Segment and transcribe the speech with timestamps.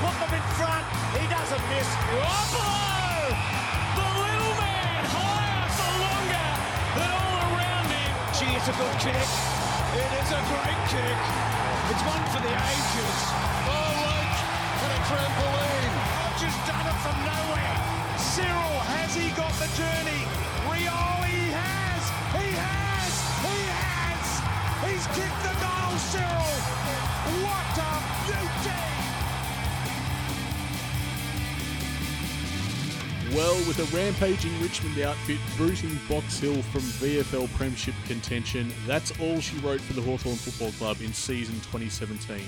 [0.00, 0.84] put them in front.
[1.12, 1.88] He doesn't miss.
[2.08, 3.36] Garoppolo!
[4.00, 6.48] The little man, higher for longer
[6.96, 8.12] than all around him.
[8.32, 9.28] Gee, it's a good kick.
[10.00, 11.18] It is a great kick.
[11.92, 13.18] It's one for the ages.
[13.68, 14.34] Oh, wait
[14.80, 15.94] for the trampoline.
[16.16, 17.76] Roger's done it from nowhere.
[18.16, 20.22] Cyril, has he got the journey?
[20.64, 22.02] Rio, he has.
[22.40, 23.12] He has.
[23.44, 24.26] He has.
[24.80, 26.56] He's kicked the goal, Cyril.
[27.44, 27.92] What a
[28.24, 28.89] beauty.
[33.34, 39.38] Well, with a rampaging Richmond outfit booting Box Hill from VFL Premiership contention, that's all
[39.38, 42.40] she wrote for the Hawthorn Football Club in season 2017.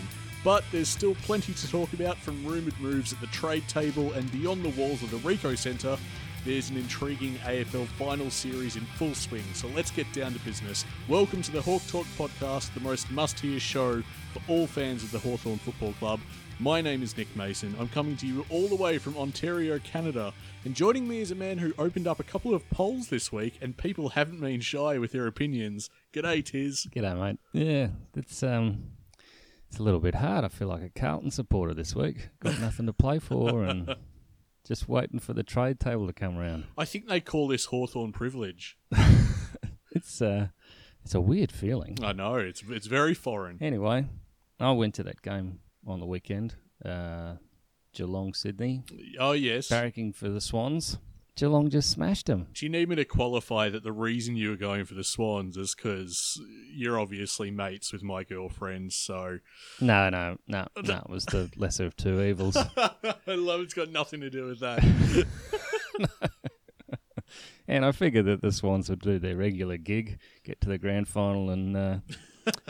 [0.42, 4.32] But there's still plenty to talk about from rumoured moves at the trade table and
[4.32, 5.96] beyond the walls of the Ricoh Centre.
[6.45, 10.84] There's an intriguing AFL final series in full swing, so let's get down to business.
[11.06, 14.02] Welcome to the Hawk Talk podcast, the most must hear show
[14.33, 16.19] for all fans of the Hawthorn Football Club.
[16.62, 17.75] My name is Nick Mason.
[17.80, 20.33] I'm coming to you all the way from Ontario, Canada.
[20.64, 23.59] And joining me is a man who opened up a couple of polls this week,
[23.61, 25.91] and people haven't been shy with their opinions.
[26.14, 26.86] G'day, Tiz.
[26.95, 27.41] G'day, mate.
[27.53, 28.92] Yeah, it's um,
[29.69, 30.45] it's a little bit hard.
[30.45, 32.28] I feel like a Carlton supporter this week.
[32.39, 33.97] Got nothing to play for, and
[34.64, 36.67] just waiting for the trade table to come around.
[36.79, 38.79] I think they call this Hawthorn privilege.
[39.95, 40.48] It's uh,
[41.05, 41.98] it's a weird feeling.
[42.03, 43.58] I know, it's, it's very foreign.
[43.61, 44.06] Anyway,
[44.58, 46.55] I went to that game on the weekend.
[46.84, 47.34] Uh,
[47.94, 48.84] Geelong, Sydney,
[49.19, 49.69] Oh, yes.
[49.69, 50.98] barracking for the Swans.
[51.34, 52.48] Geelong just smashed them.
[52.52, 55.56] Do you need me to qualify that the reason you were going for the Swans
[55.56, 56.41] is because
[56.74, 59.39] you're obviously mates with my girlfriend, so.
[59.80, 60.66] No, no, no.
[60.77, 62.56] It was the lesser of two evils.
[62.77, 62.94] I
[63.27, 64.83] love it's got nothing to do with that.
[67.69, 71.08] And I figured that the Swans would do their regular gig, get to the grand
[71.08, 71.96] final, and uh,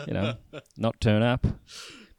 [0.07, 0.35] you know,
[0.77, 1.45] not turn up.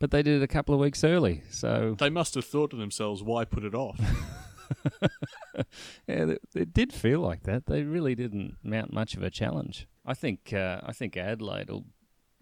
[0.04, 2.76] But they did it a couple of weeks early, so they must have thought to
[2.76, 3.98] themselves, why put it off?
[5.00, 5.62] yeah,
[6.06, 7.64] it, it did feel like that.
[7.64, 9.88] They really didn't mount much of a challenge.
[10.04, 11.86] I think uh, I think Adelaide will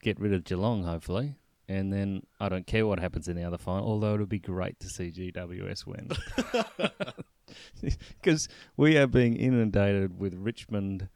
[0.03, 1.37] get rid of Geelong, hopefully,
[1.69, 3.87] and then I don't care what happens in the other final.
[3.87, 6.11] Although it'll be great to see GWS win.
[8.21, 11.09] because we are being inundated with Richmond,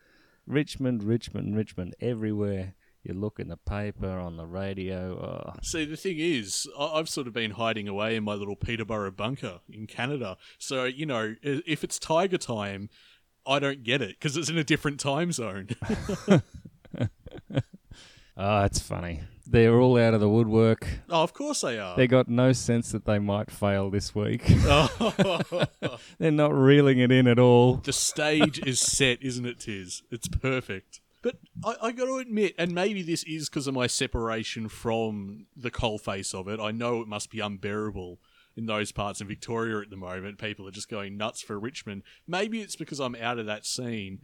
[0.46, 2.74] Richmond, Richmond, Richmond everywhere.
[3.06, 5.52] You look in the paper, on the radio.
[5.54, 9.12] Oh, See, the thing is, I've sort of been hiding away in my little Peterborough
[9.12, 10.36] bunker in Canada.
[10.58, 12.88] So, you know, if it's tiger time,
[13.46, 15.68] I don't get it because it's in a different time zone.
[18.36, 19.22] oh, it's funny.
[19.46, 20.88] They're all out of the woodwork.
[21.08, 21.96] oh, of course they are.
[21.96, 24.42] They got no sense that they might fail this week.
[24.48, 25.66] Oh.
[26.18, 27.76] They're not reeling it in at all.
[27.76, 30.02] the stage is set, isn't it, Tiz?
[30.10, 31.00] It's perfect.
[31.26, 35.46] But I, I got to admit, and maybe this is because of my separation from
[35.56, 36.60] the coalface of it.
[36.60, 38.20] I know it must be unbearable
[38.56, 40.38] in those parts of Victoria at the moment.
[40.38, 42.04] People are just going nuts for Richmond.
[42.28, 44.20] Maybe it's because I'm out of that scene.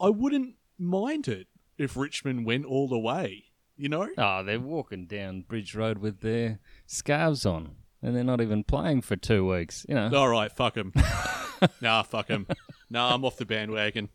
[0.00, 3.46] I wouldn't mind it if Richmond went all the way.
[3.76, 4.08] You know?
[4.16, 9.00] Oh, they're walking down Bridge Road with their scarves on, and they're not even playing
[9.00, 9.84] for two weeks.
[9.88, 10.92] You know, All right, fuck them.
[11.80, 12.46] nah, fuck them.
[12.90, 14.08] Nah, I'm off the bandwagon.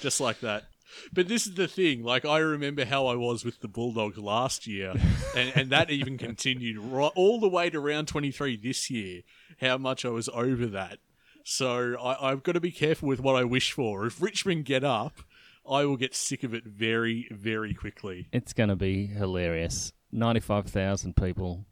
[0.00, 0.64] Just like that.
[1.12, 2.02] But this is the thing.
[2.02, 4.94] Like, I remember how I was with the Bulldogs last year,
[5.36, 9.22] and, and that even continued right, all the way to round 23 this year,
[9.60, 10.98] how much I was over that.
[11.44, 14.06] So I, I've got to be careful with what I wish for.
[14.06, 15.20] If Richmond get up,
[15.68, 18.28] I will get sick of it very, very quickly.
[18.32, 19.92] it's going to be hilarious.
[20.12, 21.66] Ninety-five thousand people.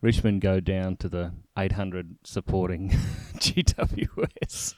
[0.00, 2.90] Richmond go down to the 800 supporting
[3.36, 4.74] GWS.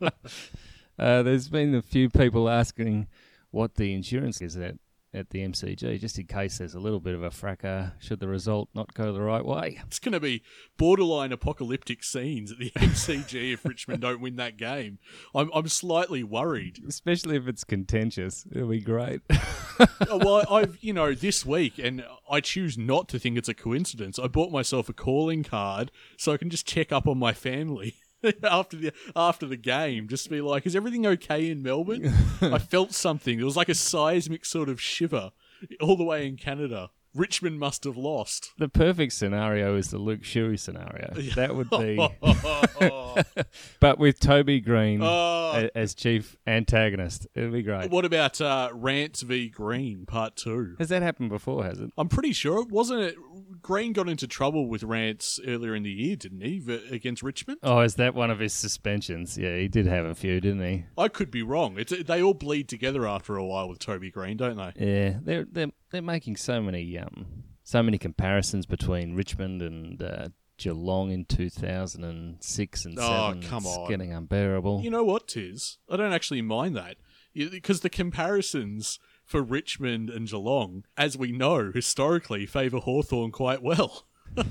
[0.98, 3.08] uh, there's been a few people asking
[3.50, 4.76] what the insurance is at,
[5.12, 8.28] at the MCG, just in case there's a little bit of a fracas should the
[8.28, 9.80] result not go the right way.
[9.86, 10.42] It's going to be
[10.76, 14.98] borderline apocalyptic scenes at the MCG if Richmond don't win that game.
[15.34, 16.80] I'm, I'm slightly worried.
[16.86, 18.44] Especially if it's contentious.
[18.52, 19.20] It'll be great.
[19.30, 19.86] Uh,
[20.18, 24.18] well, I've you know this week, and I choose not to think it's a coincidence.
[24.18, 27.94] I bought myself a calling card so I can just check up on my family
[28.42, 30.08] after the after the game.
[30.08, 32.12] Just be like, is everything okay in Melbourne?
[32.40, 33.38] I felt something.
[33.38, 35.32] It was like a seismic sort of shiver
[35.80, 36.90] all the way in Canada.
[37.14, 38.52] Richmond must have lost.
[38.58, 41.12] the perfect scenario is the Luke Shuey scenario.
[41.36, 41.96] That would be.
[43.80, 45.68] but with Toby Greene Oh.
[45.74, 47.26] as chief antagonist.
[47.34, 47.90] It'd be great.
[47.90, 50.74] What about uh, Rance v Greene Part Two?
[50.78, 51.90] Has that happened before, has it?
[51.96, 53.16] I'm pretty sure it wasn't it.
[53.62, 57.58] Greene got into trouble with Rance earlier in the year, didn't he, against Richmond?
[57.62, 59.38] Oh, is that one of his suspensions?
[59.38, 60.84] Yeah, he did have a few, didn't he?
[60.98, 61.78] I could be wrong.
[61.78, 64.72] It's they all bleed together after a while with Toby Greene, don't they?
[64.84, 67.26] Yeah, they're they're they're making so many um
[67.62, 73.42] so many comparisons between Richmond and uh, Geelong in 2006 and Oh, 7.
[73.42, 73.88] come It's on.
[73.88, 74.82] getting unbearable.
[74.82, 75.78] You know what, Tiz?
[75.88, 76.96] I don't actually mind that.
[77.34, 84.06] Because the comparisons for Richmond and Geelong, as we know, historically favour Hawthorn quite well.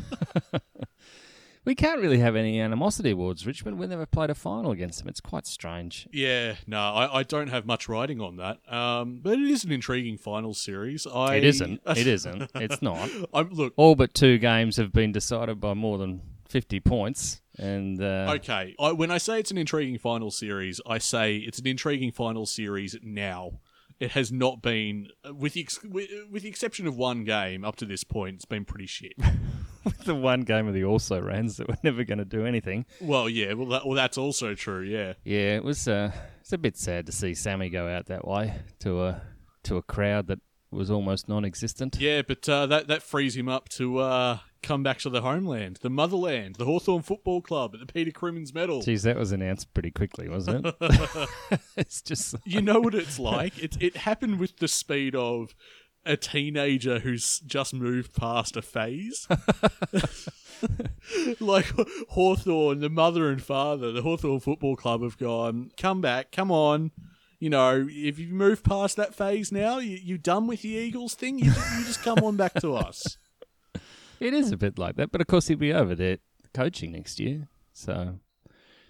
[1.66, 3.78] we can't really have any animosity towards Richmond.
[3.78, 5.08] We never played a final against them.
[5.08, 6.08] It's quite strange.
[6.12, 8.60] Yeah, no, I, I don't have much writing on that.
[8.72, 11.08] Um, but it is an intriguing final series.
[11.08, 11.82] I, It isn't.
[11.96, 12.52] It isn't.
[12.56, 13.10] It's not.
[13.34, 17.42] I'm, look, All but two games have been decided by more than 50 points.
[17.58, 18.76] And uh, okay.
[18.80, 22.46] I, when I say it's an intriguing final series, I say it's an intriguing final
[22.46, 23.60] series now.
[24.00, 27.86] It has not been, with the ex- with the exception of one game up to
[27.86, 29.14] this point, it's been pretty shit.
[30.06, 32.86] the one game of the also rans that were never going to do anything.
[33.02, 34.82] well, yeah, well, that, well, that's also true.
[34.82, 35.88] Yeah, Yeah, it was.
[35.88, 39.22] Uh, it's a bit sad to see Sammy go out that way to a
[39.64, 40.40] to a crowd that
[40.72, 41.98] was almost non-existent.
[42.00, 45.80] yeah, but uh, that that frees him up to uh, come back to the homeland,
[45.82, 48.82] the motherland, the Hawthorn Football Club at the Peter Crimmins Medal.
[48.82, 50.76] Geez, that was announced pretty quickly, wasn't it?
[51.78, 53.62] it's just you know what it's like.
[53.62, 55.54] It it happened with the speed of
[56.06, 59.28] a teenager who's just moved past a phase.
[61.40, 61.72] like
[62.10, 66.92] Hawthorn, the mother and father, the Hawthorn Football Club have gone, come back, come on.
[67.40, 71.14] You know, if you move past that phase now, you you done with the Eagles
[71.14, 71.40] thing.
[71.40, 73.18] You you just come on back to us.
[74.22, 76.20] it is a bit like that, but of course he'll be over there
[76.54, 77.50] coaching next year.
[77.74, 78.20] So,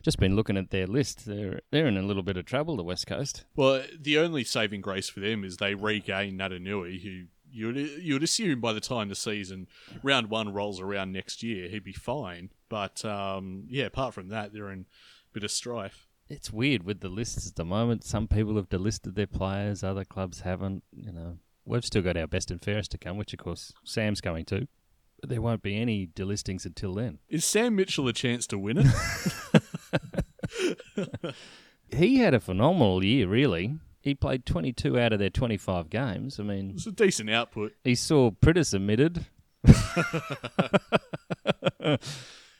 [0.03, 1.25] just been looking at their list.
[1.25, 2.77] They're they're in a little bit of trouble.
[2.77, 3.45] The West Coast.
[3.55, 8.15] Well, the only saving grace for them is they regain Naitanui, who you would you
[8.15, 9.67] would assume by the time the season
[10.01, 12.49] round one rolls around next year, he'd be fine.
[12.67, 16.07] But um, yeah, apart from that, they're in a bit of strife.
[16.29, 18.03] It's weird with the lists at the moment.
[18.03, 20.83] Some people have delisted their players, other clubs haven't.
[20.91, 24.21] You know, we've still got our best and fairest to come, which of course Sam's
[24.21, 24.67] going to.
[25.19, 27.19] But there won't be any delistings until then.
[27.29, 28.87] Is Sam Mitchell a chance to win it?
[31.95, 33.75] He had a phenomenal year, really.
[34.01, 36.39] He played 22 out of their 25 games.
[36.39, 37.73] I mean, it's a decent output.
[37.83, 39.25] he saw Pritis omitted.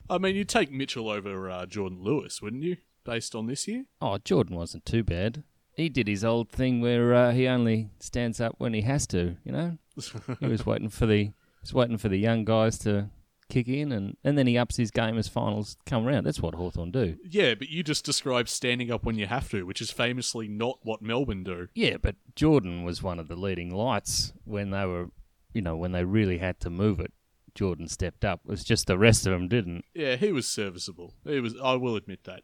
[0.09, 2.77] I mean, you'd take Mitchell over uh, Jordan Lewis, wouldn't you?
[3.05, 5.43] Based on this year, Oh, Jordan wasn't too bad.
[5.75, 9.35] He did his old thing where uh, he only stands up when he has to.
[9.43, 9.77] You know,
[10.39, 13.09] he was waiting for the he was waiting for the young guys to
[13.53, 16.23] kick in, and, and then he ups his game as finals come around.
[16.25, 17.17] That's what Hawthorn do.
[17.29, 20.79] yeah, but you just described standing up when you have to, which is famously not
[20.83, 21.67] what Melbourne do.
[21.75, 25.09] Yeah, but Jordan was one of the leading lights when they were,
[25.53, 27.13] you know, when they really had to move it.
[27.55, 28.41] Jordan stepped up.
[28.45, 29.85] It was just the rest of them didn't.
[29.93, 31.13] Yeah, he was serviceable.
[31.23, 31.53] He was.
[31.63, 32.41] I will admit that.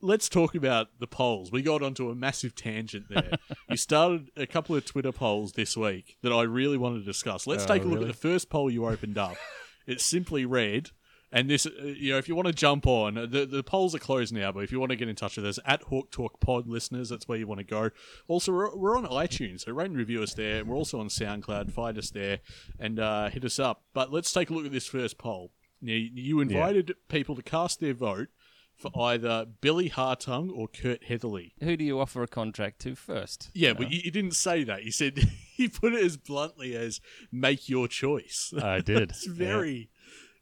[0.00, 1.50] Let's talk about the polls.
[1.52, 3.32] We got onto a massive tangent there.
[3.68, 7.46] you started a couple of Twitter polls this week that I really wanted to discuss.
[7.46, 8.08] Let's Oh, take a look really?
[8.10, 9.36] at the first poll you opened up.
[9.88, 10.90] it simply read,
[11.30, 13.98] and this, uh, you know, if you want to jump on, the the polls are
[13.98, 14.52] closed now.
[14.52, 17.08] But if you want to get in touch with us at Hawk Talk Pod listeners,
[17.08, 17.90] that's where you want to go.
[18.28, 20.60] Also, we're, we're on iTunes, so rate and review us there.
[20.60, 21.72] And we're also on SoundCloud.
[21.72, 22.40] Find us there
[22.78, 23.82] and uh, hit us up.
[23.92, 25.52] But let's take a look at this first poll.
[25.80, 28.28] Now, you invited people to cast their vote
[28.76, 31.52] for either Billy Hartung or Kurt Heatherley.
[31.60, 33.50] Who do you offer a contract to first?
[33.52, 34.84] Yeah, You but you, you didn't say that.
[34.84, 35.18] You said
[35.58, 37.00] you put it as bluntly as
[37.32, 39.10] "make your choice." I did.
[39.10, 39.34] it's Yeah.
[39.34, 39.90] very,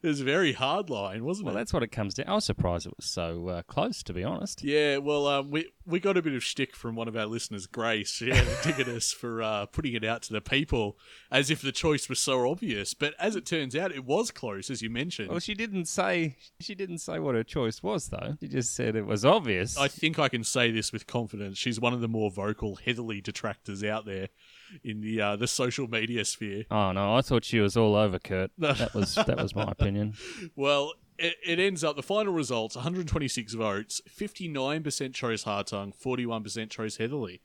[0.02, 1.54] it was very hard line, wasn't Well, it?
[1.56, 2.28] Well, that's what it comes down.
[2.28, 4.62] I was surprised it was so uh, close, to be honest.
[4.62, 7.66] Yeah, well, um, we we got a bit of shtick from one of our listeners,
[7.66, 10.99] Grace, yeah, digging us for uh, putting it out to the people
[11.30, 12.92] as if the choice was so obvious.
[12.94, 15.30] But as it turns out, it was close, as you mentioned.
[15.30, 18.37] Well, she didn't say she didn't say what her choice was, though.
[18.38, 19.76] She just said it was obvious.
[19.78, 21.56] I think I can say this with confidence.
[21.58, 24.28] She's one of the more vocal, heavily detractors out there
[24.85, 26.64] in the uh, the social media sphere.
[26.70, 28.50] oh no, I thought she was all over Kurt.
[28.58, 30.14] That was that was my opinion.
[30.56, 36.96] Well, it, it ends up the final results: 126 votes, 59% chose Hartung, 41% chose
[36.96, 37.40] Heatherley.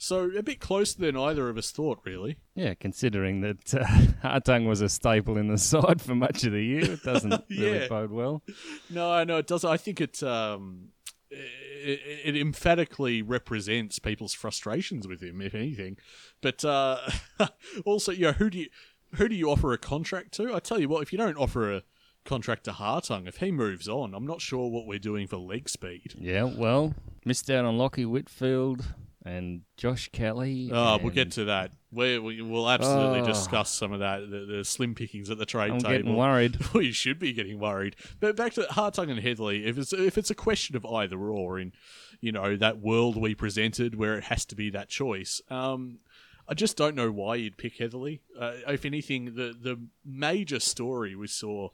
[0.00, 2.36] So a bit closer than either of us thought, really.
[2.54, 3.84] Yeah, considering that uh,
[4.24, 7.88] Hartung was a staple in the side for much of the year, it doesn't really
[7.88, 8.42] bode well.
[8.88, 9.64] No, no, it does.
[9.64, 10.90] I think it um,
[11.30, 15.96] it, it emphatically represents people's frustrations with him, if anything.
[16.40, 16.98] But uh,
[17.84, 18.68] also, you know, who do you
[19.14, 20.54] who do you offer a contract to?
[20.54, 21.82] I tell you what, if you don't offer a
[22.24, 25.68] contract to Hartung, if he moves on, I'm not sure what we're doing for leg
[25.68, 26.14] speed.
[26.18, 28.84] Yeah, well, missed out on Lachie Whitfield
[29.24, 30.70] and Josh Kelly.
[30.72, 31.72] Oh, we'll get to that.
[31.90, 33.26] We, we will absolutely Oh.
[33.26, 35.90] discuss some of that, the, the slim pickings at the trade I'm table.
[35.90, 36.58] getting worried.
[36.74, 37.96] Well, you should be getting worried.
[38.20, 41.58] But back to Hartung and Headley, if it's if it's a question of either or
[41.58, 41.72] in,
[42.20, 45.98] you know, that world we presented where it has to be that choice, um,
[46.48, 48.20] I just don't know why you'd pick Heatherley.
[48.38, 51.70] Uh, if anything, the the major story we saw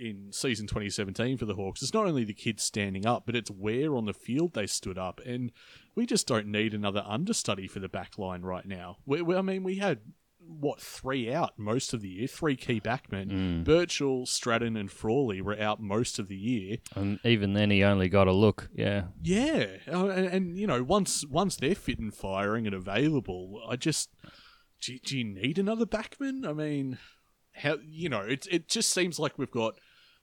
[0.00, 1.82] in season 2017 for the Hawks.
[1.82, 4.96] is not only the kids standing up, but it's where on the field they stood
[4.96, 5.20] up.
[5.26, 5.52] And
[5.94, 8.96] we just don't need another understudy for the back line right now.
[9.04, 10.00] We, we, I mean, we had,
[10.46, 13.64] what, three out most of the year, three key backmen.
[13.64, 16.78] Birchall, Stratton, and Frawley were out most of the year.
[16.94, 18.68] And even then, he only got a look.
[18.74, 19.04] Yeah.
[19.22, 23.76] Yeah, uh, and, and you know, once once they're fit and firing and available, I
[23.76, 24.10] just
[24.80, 26.46] do, do you need another backman?
[26.46, 26.98] I mean,
[27.52, 29.78] how you know, it it just seems like we've got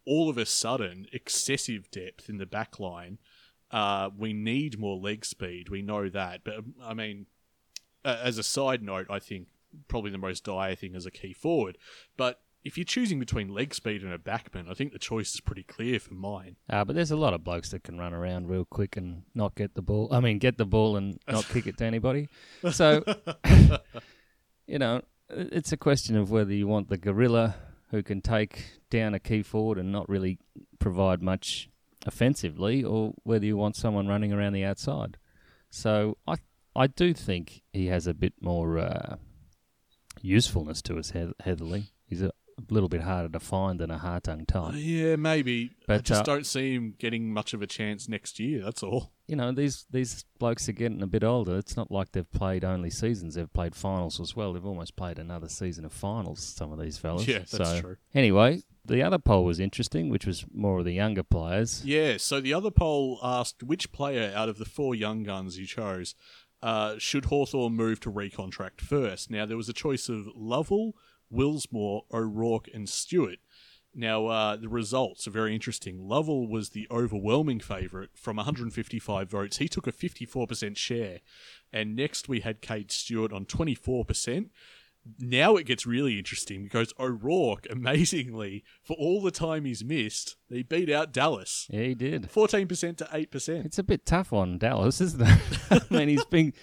[0.06, 3.20] all of a sudden excessive depth in the back line.
[3.70, 5.70] Uh, we need more leg speed.
[5.70, 7.26] We know that, but um, I mean,
[8.06, 9.48] uh, as a side note, I think
[9.88, 11.78] probably the most dire thing as a key forward.
[12.16, 15.42] But if you're choosing between leg speed and a backman, I think the choice is
[15.42, 16.58] pretty clear for mine.
[16.70, 19.56] Uh, but there's a lot of blokes that can run around real quick and not
[19.56, 20.10] get the ball.
[20.12, 22.28] I mean, get the ball and not kick it to anybody.
[22.72, 23.04] So,
[24.68, 27.56] you know, it's a question of whether you want the gorilla
[27.92, 30.40] who can take down a key forward and not really
[30.80, 31.70] provide much
[32.06, 35.18] offensively, or whether you want someone running around the outside.
[35.70, 36.36] So I
[36.76, 39.16] I do think he has a bit more uh,
[40.22, 41.86] usefulness to us, Heatherley.
[42.06, 42.32] He's a
[42.70, 44.74] little bit harder to find than a Hartung type.
[44.76, 45.72] Yeah, maybe.
[45.86, 48.64] But I just uh, don't see him getting much of a chance next year.
[48.64, 49.12] That's all.
[49.28, 51.58] you know, these these blokes are getting a bit older.
[51.58, 54.54] It's not like they've played only seasons; they've played finals as well.
[54.54, 56.42] They've almost played another season of finals.
[56.42, 57.28] Some of these fellas.
[57.28, 57.98] Yeah, that's so, true.
[58.16, 61.84] Anyway, the other poll was interesting, which was more of the younger players.
[61.86, 62.18] Yeah.
[62.18, 66.16] So the other poll asked which player out of the four young guns you chose
[66.62, 69.30] uh, should Hawthorn move to recontract first.
[69.30, 70.96] Now there was a choice of Lovell,
[71.32, 73.40] Willsmore, O'Rourke, and Stewart.
[74.00, 76.08] Now, uh, the results are very interesting.
[76.08, 79.58] Lovell was the overwhelming favourite from 155 votes.
[79.58, 81.22] He took a 54% share.
[81.74, 84.50] And next we had Cade Stewart on 24%.
[85.20, 90.64] Now it gets really interesting because O'Rourke, amazingly, for all the time he's missed, he
[90.64, 91.68] beat out Dallas.
[91.70, 92.24] Yeah, he did.
[92.24, 93.66] 14% to 8%.
[93.66, 95.40] It's a bit tough on Dallas, isn't it?
[95.72, 96.54] I mean, he's been.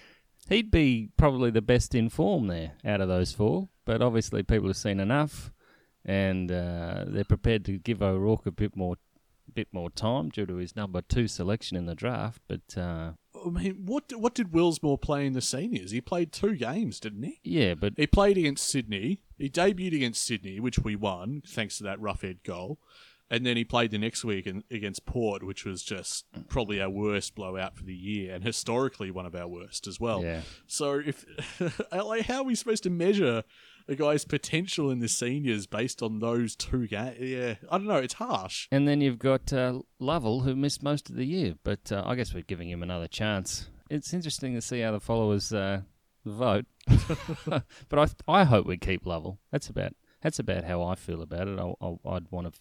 [0.49, 4.69] He'd be probably the best in form there out of those four, but obviously people
[4.69, 5.51] have seen enough,
[6.05, 8.97] and uh, they're prepared to give O'Rourke a bit more,
[9.55, 12.43] bit more time due to his number two selection in the draft.
[12.47, 13.13] But uh,
[13.45, 15.91] I mean, what what did Willsmore play in the seniors?
[15.91, 17.41] He played two games, didn't he?
[17.45, 19.21] yeah, but He played against Sydney.
[19.39, 22.79] He debuted against Sydney, which we won thanks to that Roughead goal.
[23.31, 26.91] And then he played the next week in, against Port, which was just probably our
[26.91, 30.23] worst blowout for the year, and historically one of our worst as well.
[30.23, 30.43] Yeah.
[30.67, 31.25] So if
[31.93, 33.43] like, how are we supposed to measure
[33.89, 37.19] a guy's potential in the seniors based on those two games?
[37.21, 37.97] Yeah, I don't know.
[37.97, 38.69] It's harsh.
[38.71, 42.15] And then you've got uh, Lovell, who missed most of the year, but uh, I
[42.15, 43.69] guess we're giving him another chance.
[43.91, 45.83] It's interesting to see how the followers uh,
[46.25, 46.67] vote,
[47.47, 49.39] but I I hope we keep Lovell.
[49.53, 51.59] That's about that's about how I feel about it.
[51.59, 52.61] I, I, I'd want to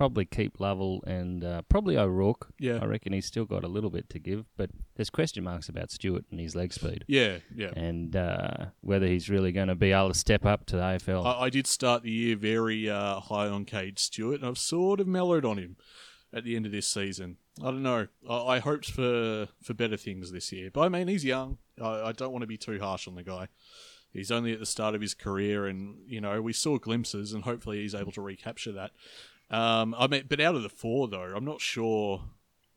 [0.00, 2.48] probably keep Lovell and uh, probably O'Rourke.
[2.58, 2.78] Yeah.
[2.80, 5.90] I reckon he's still got a little bit to give, but there's question marks about
[5.90, 7.04] Stewart and his leg speed.
[7.06, 7.72] Yeah, yeah.
[7.76, 11.26] And uh, whether he's really going to be able to step up to the AFL.
[11.26, 15.00] I, I did start the year very uh, high on Cade Stewart, and I've sort
[15.00, 15.76] of mellowed on him
[16.32, 17.36] at the end of this season.
[17.60, 18.06] I don't know.
[18.26, 21.58] I, I hoped for, for better things this year, but I mean, he's young.
[21.78, 23.48] I, I don't want to be too harsh on the guy.
[24.14, 27.44] He's only at the start of his career, and you know we saw glimpses, and
[27.44, 28.92] hopefully he's able to recapture that.
[29.50, 32.22] Um, I mean, but out of the four though, I'm not sure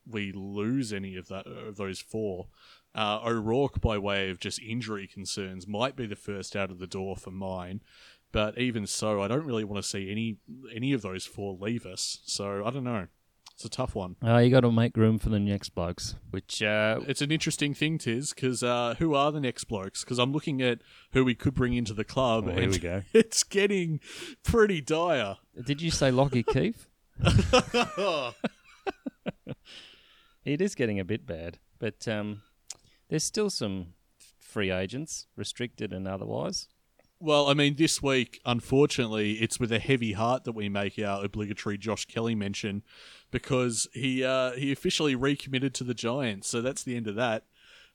[0.09, 2.47] we lose any of that of those four.
[2.95, 6.87] Uh, O'Rourke, by way of just injury concerns, might be the first out of the
[6.87, 7.81] door for mine.
[8.31, 10.37] But even so, I don't really want to see any
[10.73, 12.19] any of those four leave us.
[12.25, 13.07] So I don't know.
[13.63, 14.17] It's a tough one.
[14.21, 17.73] Uh, you got to make room for the next blokes, which uh, It's an interesting
[17.73, 20.03] thing, Tiz, because uh, who are the next blokes?
[20.03, 20.79] Because I'm looking at
[21.13, 23.03] who we could bring into the club, Oh, here and we go.
[23.13, 24.01] it's getting
[24.43, 25.37] pretty dire.
[25.65, 26.89] Did you say Lachie Keeffe?
[30.43, 32.41] it is getting a bit bad, but um,
[33.07, 33.93] there's still some
[34.41, 36.67] free agents, restricted and otherwise.
[37.23, 41.23] Well, I mean, this week, unfortunately, it's with a heavy heart that we make our
[41.23, 42.83] obligatory Josh Kelly mention
[43.31, 46.49] because he uh, he officially recommitted to the Giants.
[46.49, 47.45] So that's the end of that.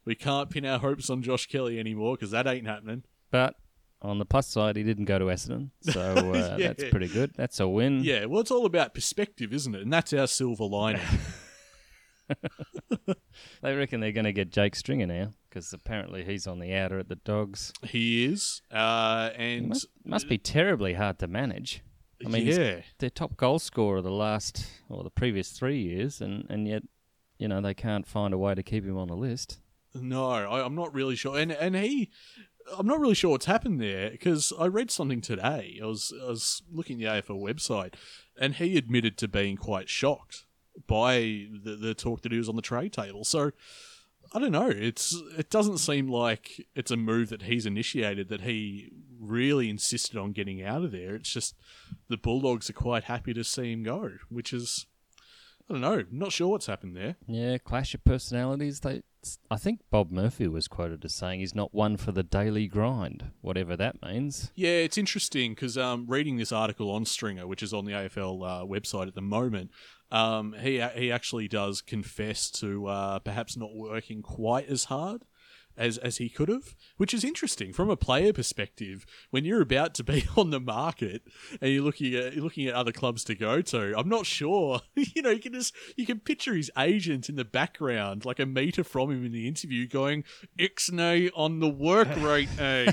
[0.06, 3.02] We can't pin our hopes on Josh Kelly anymore because that ain't happening.
[3.30, 3.56] But
[4.00, 6.00] on the plus side, he didn't go to Essendon, so
[6.34, 6.68] uh, Yeah.
[6.68, 7.32] that's pretty good.
[7.36, 8.02] That's a win.
[8.04, 9.82] Yeah, well, it's all about perspective, isn't it?
[9.82, 11.02] And that's our silver lining.
[13.62, 16.98] They reckon they're going to get Jake Stringer now because apparently he's on the outer
[16.98, 17.72] at the Dogs.
[17.82, 21.82] he is, uh, and must, must be terribly hard to manage.
[22.24, 26.46] I mean, yeah, their top goal scorer the last or the previous three years, and,
[26.48, 26.82] and yet,
[27.38, 29.60] you know, they can't find a way to keep him on the list.
[29.94, 31.38] no, I, I'm not really sure.
[31.38, 32.10] And and he,
[32.76, 35.78] I'm not really sure what's happened there because I read something today.
[35.80, 37.94] I was I was looking at the AFL website,
[38.38, 40.44] and he admitted to being quite shocked
[40.86, 43.24] by the, the talk that he was on the trade table.
[43.24, 43.52] So
[44.32, 44.68] I don't know.
[44.68, 50.16] It's it doesn't seem like it's a move that he's initiated that he really insisted
[50.16, 51.14] on getting out of there.
[51.14, 51.56] It's just
[52.08, 54.86] the Bulldogs are quite happy to see him go, which is
[55.68, 56.04] I don't know.
[56.10, 57.16] Not sure what's happened there.
[57.26, 58.80] Yeah, clash of personalities.
[58.80, 59.02] They,
[59.50, 63.32] I think Bob Murphy was quoted as saying he's not one for the daily grind,
[63.42, 64.50] whatever that means.
[64.54, 68.62] Yeah, it's interesting because um, reading this article on Stringer, which is on the AFL
[68.62, 69.70] uh, website at the moment,
[70.10, 75.24] um, he he actually does confess to uh, perhaps not working quite as hard
[75.78, 79.06] as as he could have, which is interesting from a player perspective.
[79.30, 81.22] When you're about to be on the market
[81.60, 84.80] and you're looking at you're looking at other clubs to go to, I'm not sure.
[84.94, 88.46] you know, you can just you can picture his agent in the background, like a
[88.46, 90.24] meter from him in the interview, going
[90.58, 92.92] "Ixnay on the work rate, eh?"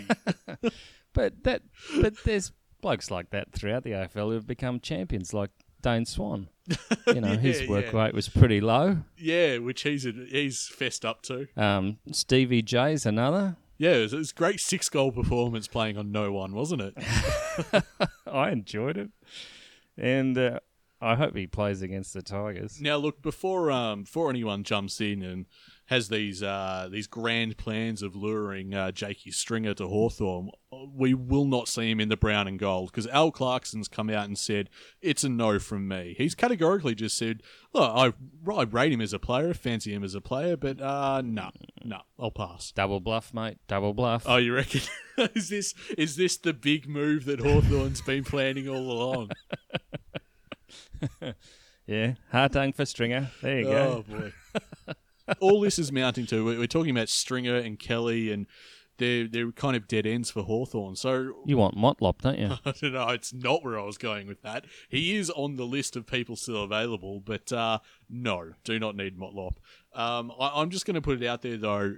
[1.13, 1.61] But that,
[2.01, 5.49] but there's blokes like that throughout the AFL who have become champions, like
[5.85, 6.49] Dane Swan.
[7.07, 8.05] You know, his work yeah.
[8.05, 8.97] rate was pretty low.
[9.19, 11.47] yeah, which he's he's fessed up to.
[11.55, 13.57] Um, Stevie J's another.
[13.77, 16.81] Yeah, it was, it was a great six goal performance playing on no one, wasn't
[16.81, 16.97] it?
[18.27, 19.11] I enjoyed it,
[19.95, 20.59] and uh,
[20.99, 22.81] I hope he plays against the Tigers.
[22.81, 25.45] Now, look before um before anyone jumps in and
[25.85, 30.49] has these uh these grand plans of luring uh, Jakey Stringer to Hawthorn,
[30.93, 34.25] we will not see him in the brown and gold because Al Clarkson's come out
[34.25, 34.69] and said
[35.01, 36.15] it's a no from me.
[36.17, 37.41] He's categorically just said,
[37.73, 38.13] "Look, I
[38.51, 41.51] I rate him as a player, fancy him as a player, but uh no,
[41.83, 43.57] no, I'll pass." Double bluff, mate.
[43.67, 44.23] Double bluff.
[44.25, 44.81] Oh, you reckon?
[45.35, 49.31] is this is this the big move that Hawthorn's been planning all along?
[51.87, 53.31] yeah, Hartung for Stringer.
[53.41, 54.05] There you Oh go.
[54.09, 54.17] Oh
[54.87, 54.93] boy!
[55.39, 58.47] All this is mounting to we're we're talking about Stringer and Kelly, and
[58.97, 60.95] they're they're kind of dead ends for Hawthorn.
[60.95, 62.51] So You want Motlop, don't you?
[62.65, 63.09] I don't know.
[63.09, 64.65] It's not where I was going with that.
[64.89, 69.17] He is on the list of people still available, but uh, no, do not need
[69.17, 69.55] Motlop.
[69.93, 71.95] Um, I, I'm just going to put it out there though.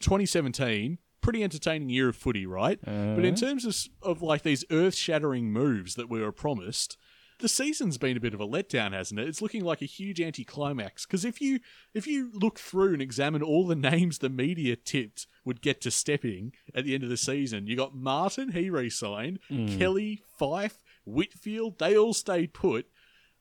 [0.00, 2.78] 2017, pretty entertaining year of footy, right?
[3.16, 6.96] But in terms of of like these earth-shattering moves that we were promised.
[7.44, 9.28] The season's been a bit of a letdown, hasn't it?
[9.28, 11.04] It's looking like a huge anticlimax.
[11.04, 11.60] Because if you
[11.92, 15.90] if you look through and examine all the names the media tipped would get to
[15.90, 19.40] stepping at the end of the season, you got Martin, he re-signed,
[19.78, 22.86] Kelly, Fyfe, Whitfield, they all stayed put.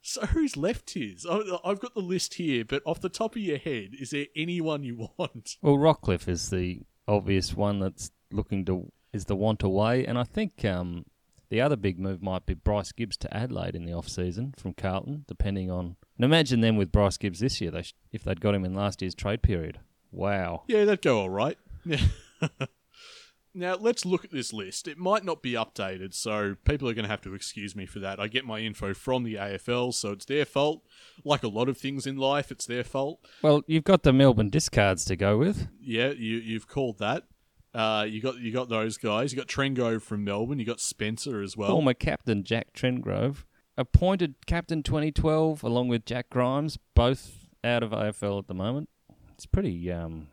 [0.01, 1.13] So who's left here?
[1.31, 4.25] I- I've got the list here, but off the top of your head, is there
[4.35, 5.55] anyone you want?
[5.61, 10.25] Well, Rockliff is the obvious one that's looking to is the want away, and I
[10.25, 11.05] think um,
[11.53, 14.73] the other big move might be Bryce Gibbs to Adelaide in the off season from
[14.73, 15.97] Carlton, depending on.
[16.17, 18.73] And imagine them with Bryce Gibbs this year, they sh- if they'd got him in
[18.73, 19.79] last year's trade period.
[20.11, 20.63] Wow.
[20.65, 21.59] Yeah, that'd go all right.
[21.85, 22.01] Yeah.
[23.53, 24.87] now let's look at this list.
[24.87, 27.99] It might not be updated, so people are going to have to excuse me for
[27.99, 28.19] that.
[28.19, 30.81] I get my info from the AFL, so it's their fault.
[31.23, 33.19] Like a lot of things in life, it's their fault.
[33.43, 35.67] Well, you've got the Melbourne discards to go with.
[35.79, 37.25] Yeah, you you've called that.
[37.73, 39.33] Uh, you got you got those guys.
[39.33, 40.59] You got Trengo from Melbourne.
[40.59, 41.69] You got Spencer as well.
[41.69, 43.45] Former captain Jack Trengove,
[43.77, 48.89] appointed captain 2012 along with Jack Grimes, both out of AFL at the moment.
[49.33, 50.27] It's pretty um,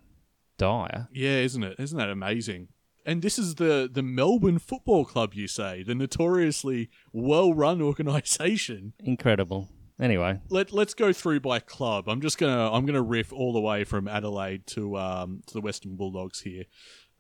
[0.59, 1.09] dire.
[1.13, 1.77] Yeah, isn't it?
[1.79, 2.69] Isn't that amazing?
[3.07, 8.93] And this is the the Melbourne Football Club, you say, the notoriously well run organisation.
[9.01, 9.69] Incredible.
[10.01, 12.09] Anyway, Let Let's go through by club.
[12.09, 15.61] I'm just gonna I'm gonna riff all the way from Adelaide to um to the
[15.61, 16.65] Western Bulldogs here.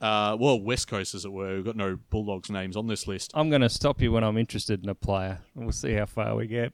[0.00, 1.56] Uh, well, West Coast as it were.
[1.56, 3.32] We've got no Bulldogs names on this list.
[3.34, 5.40] I'm going to stop you when I'm interested in a player.
[5.54, 6.72] We'll see how far we get.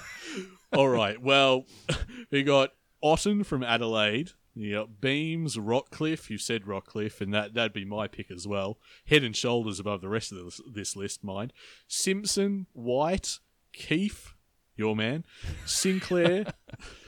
[0.72, 1.20] All right.
[1.22, 1.66] Well,
[2.30, 4.30] we got Otten from Adelaide.
[4.54, 6.30] You got Beams, Rockliff.
[6.30, 8.78] You said Rockliff, and that that'd be my pick as well.
[9.06, 11.52] Head and shoulders above the rest of this, this list, mind.
[11.86, 13.38] Simpson, White,
[13.72, 14.34] Keeffe,
[14.74, 15.24] your man,
[15.64, 16.46] Sinclair,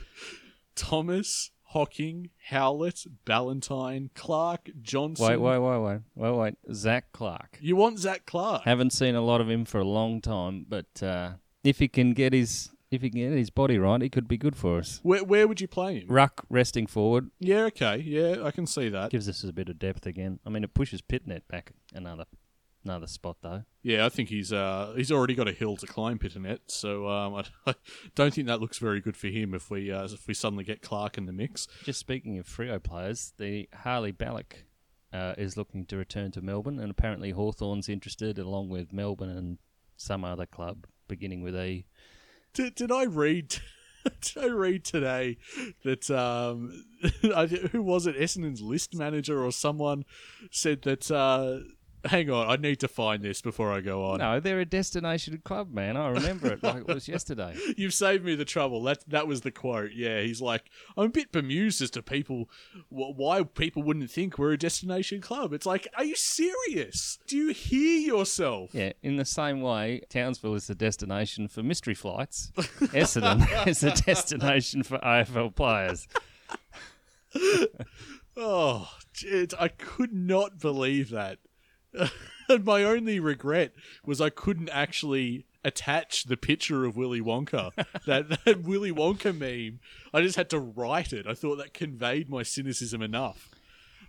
[0.75, 5.25] Thomas, Hocking, Howlett, Ballantyne, Clarke, Johnson.
[5.25, 6.55] wait, wait, wait, wait, wait, wait.
[6.73, 7.57] Zac Clarke.
[7.61, 8.63] You want Zac Clarke?
[8.63, 11.31] Haven't seen a lot of him for a long time, but uh,
[11.63, 14.37] if he can get his if he can get his body right, he could be
[14.37, 14.99] good for us.
[15.01, 16.07] Where where would you play him?
[16.09, 19.11] Ruck resting forward Yeah, okay, yeah, I can see that.
[19.11, 20.39] gives us a bit of depth again.
[20.45, 22.25] I mean, it pushes Pittonet back another
[22.83, 23.63] another spot though.
[23.83, 26.59] Yeah, I think he's uh, he's already got a hill to climb, Pittonet.
[26.67, 27.75] So um, I, I
[28.15, 30.81] don't think that looks very good for him if we uh, if we suddenly get
[30.81, 31.67] Clarke in the mix.
[31.83, 34.63] Just speaking of Freo players, the Harley Balic
[35.13, 39.57] uh, is looking to return to Melbourne, and apparently Hawthorn's interested, along with Melbourne and
[39.97, 41.85] some other club beginning with E.
[42.53, 43.55] Did, did I read?
[44.21, 45.37] Did I read today
[45.83, 46.85] that um,
[47.35, 48.15] I- who was it?
[48.15, 50.05] Essendon's list manager or someone
[50.49, 51.11] said that.
[52.05, 54.19] Hang on, I need to find this before I go on.
[54.19, 55.95] No, they're a destination club, man.
[55.97, 57.55] I remember it like it was yesterday.
[57.77, 58.81] You've saved me the trouble.
[58.83, 59.91] That that was the quote.
[59.93, 60.63] Yeah, he's like,
[60.97, 62.49] I'm a bit bemused as to people
[62.89, 65.53] wh- why people wouldn't think we're a destination club.
[65.53, 67.19] It's like, are you serious?
[67.27, 68.71] Do you hear yourself?
[68.73, 72.51] Yeah, in the same way, Townsville is a destination for mystery flights.
[72.57, 76.07] Essendon is a destination for AFL players.
[78.37, 78.89] Oh,
[79.23, 81.39] it, I could not believe that.
[82.49, 83.73] and my only regret
[84.05, 87.71] was I couldn't actually attach the picture of Willy Wonka.
[88.05, 89.79] that, that Willy Wonka meme.
[90.13, 91.27] I just had to write it.
[91.27, 93.49] I thought that conveyed my cynicism enough.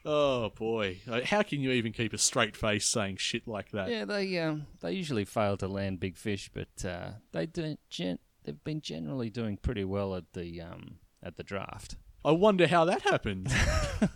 [0.04, 3.88] Oh boy, Uh, how can you even keep a straight face saying shit like that?
[3.88, 7.76] Yeah, they um, they usually fail to land big fish, but uh, they do.
[7.88, 11.94] Gen- they've been generally doing pretty well at the um, at the draft.
[12.24, 13.52] I wonder how that happened.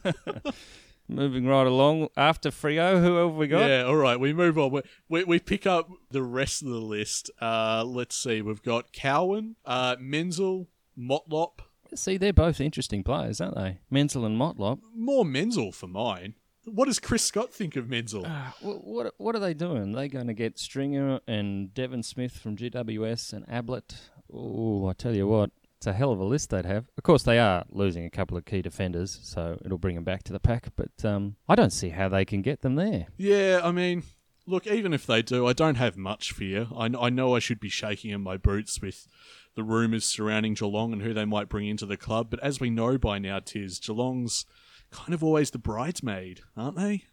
[1.08, 3.68] Moving right along, after Freo, who have we got?
[3.68, 4.72] Yeah, all right, we move on.
[4.72, 7.30] We, we, we pick up the rest of the list.
[7.40, 11.60] Uh, let's see, we've got Cowan, uh, Menzel, Motlop,
[11.94, 13.78] See, they're both interesting players, aren't they?
[13.90, 14.80] Menzel and Motlop.
[14.94, 16.34] more Menzel for mine.
[16.64, 18.26] What does Chris Scott think of Menzel?
[18.60, 19.92] What, what what are they doing?
[19.92, 23.94] They're going to get Stringer and Devon Smith from GWS and Ablett.
[24.32, 26.86] Oh, I tell you what, it's a hell of a list they'd have.
[26.96, 30.22] Of course, they are losing a couple of key defenders, so it'll bring them back
[30.24, 30.68] to the pack.
[30.76, 33.06] But um, I don't see how they can get them there.
[33.16, 34.02] Yeah, I mean,
[34.46, 36.68] look, even if they do, I don't have much fear.
[36.74, 39.06] I, I know I should be shaking in my boots with
[39.54, 42.70] the rumours surrounding Geelong and who they might bring into the club, but as we
[42.70, 44.44] know by now, Tiz, Geelong's
[44.90, 47.04] kind of always the bridesmaid, aren't they?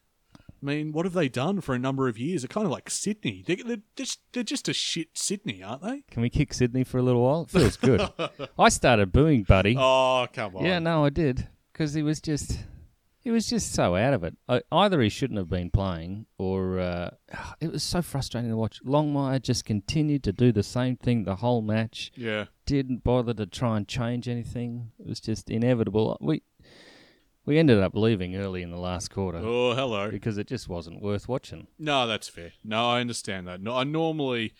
[0.64, 2.42] I mean, what have they done for a number of years?
[2.42, 3.44] They're kind of like Sydney.
[3.46, 6.04] They're, they're, just, they're just a shit Sydney, aren't they?
[6.10, 7.42] Can we kick Sydney for a little while?
[7.42, 8.08] It feels good.
[8.60, 9.76] I started booing Buddy.
[9.78, 10.64] Oh, come on.
[10.64, 12.60] Yeah, no, I did because he was just
[13.24, 14.36] he was just so out of it.
[14.50, 17.12] I, either he shouldn't have been playing, or uh,
[17.62, 18.82] it was so frustrating to watch.
[18.86, 22.12] Longmire just continued to do the same thing the whole match.
[22.16, 22.46] Yeah.
[22.66, 24.92] Didn't bother to try and change anything.
[25.00, 26.18] It was just inevitable.
[26.22, 26.44] We
[27.46, 30.10] we ended up leaving early in the last quarter Oh, hello.
[30.12, 31.68] because it just wasn't worth watching.
[31.78, 32.54] No, that's fair.
[32.64, 33.62] No, I understand that.
[33.62, 34.54] No, I normally,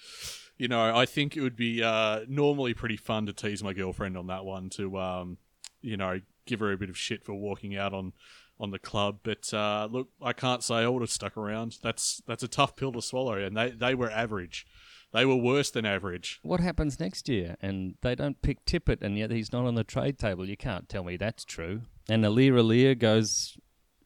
[0.58, 4.18] you know, I think it would be uh, normally pretty fun to tease my girlfriend
[4.18, 5.38] on that one to, um,
[5.82, 8.14] you know, give her a bit of shit for walking out on
[8.60, 9.20] on the club.
[9.24, 11.78] But uh, look, I can't say I would have stuck around.
[11.82, 14.66] That's that's a tough pill to swallow, and they they were average.
[15.14, 16.40] They were worse than average.
[16.42, 17.56] What happens next year?
[17.62, 20.48] And they don't pick Tippett, and yet he's not on the trade table.
[20.50, 21.84] You can't tell me that's true.
[22.10, 23.58] And Aliir Aliir goes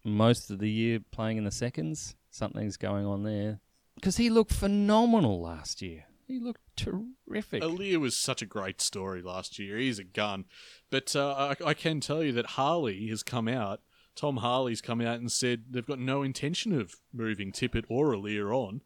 [0.04, 2.16] most of the year playing in the seconds.
[2.30, 3.62] Something's going on there.
[3.96, 6.06] Because he looked phenomenal last year.
[6.28, 7.64] He looked terrific.
[7.64, 9.78] Aliir was such a great story last year.
[9.78, 10.44] He's a gun.
[10.92, 13.80] But uh, I, I can tell you that Harley has come out.
[14.14, 18.54] Tom Harley's come out and said they've got no intention of moving Tippett or Aliir
[18.54, 18.82] on.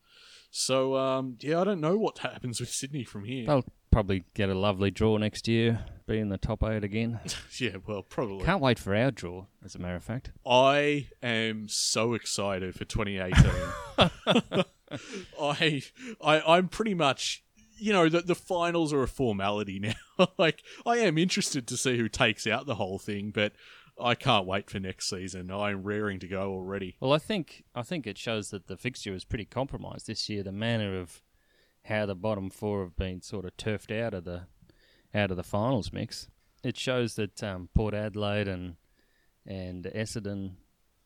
[0.54, 3.46] So, um, yeah, I don't know what happens with Sydney from here.
[3.46, 7.22] They'll probably get a lovely draw next year, be in the top eight again.
[7.58, 8.44] yeah, well, probably.
[8.44, 10.32] Can't wait for our draw, as a matter of fact.
[10.46, 13.50] I am so excited for 2018.
[15.42, 15.82] I,
[16.22, 17.46] I, I'm pretty much,
[17.78, 20.28] you know, the, the finals are a formality now.
[20.38, 23.54] like, I am interested to see who takes out the whole thing, but
[24.02, 25.52] I can't wait for next season.
[25.52, 26.96] I'm raring to go already.
[27.00, 30.44] Well, I think I think it shows that the fixture is pretty compromised this year.
[30.44, 31.22] The manner of
[31.86, 34.44] how the bottom four have been sort of turfed out of the
[35.14, 36.28] out of the finals mix.
[36.64, 38.76] It shows that um, Port Adelaide and
[39.46, 40.54] and Essendon,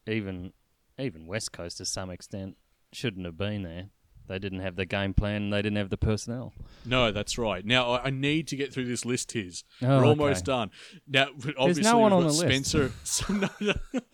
[0.08, 0.54] even
[1.00, 2.58] even West Coast to some extent,
[2.92, 3.90] shouldn't have been there.
[4.28, 5.44] They didn't have the game plan.
[5.44, 6.54] and They didn't have the personnel.
[6.86, 7.66] No, that's right.
[7.66, 9.32] Now I I need to get through this list.
[9.34, 10.08] His Oh, we're okay.
[10.10, 10.72] almost done.
[11.08, 12.40] Now, obviously, no one on the list.
[12.42, 12.92] Spencer.
[13.04, 13.74] So, no, no.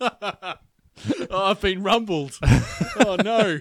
[1.30, 2.38] oh, I've been rumbled.
[2.96, 3.60] oh no.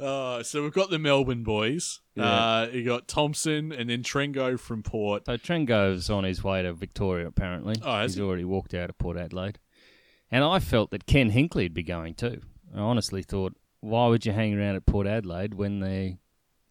[0.00, 2.00] uh, so we've got the Melbourne boys.
[2.14, 2.24] Yeah.
[2.24, 5.26] Uh, you got Thompson and then Trengo from Port.
[5.26, 7.26] So Trengo's on his way to Victoria.
[7.26, 8.22] Apparently, Oh, he's he?
[8.22, 9.58] already walked out of Port Adelaide.
[10.30, 12.40] And I felt that Ken Hinkley'd be going too.
[12.74, 16.18] I honestly thought, why would you hang around at Port Adelaide when they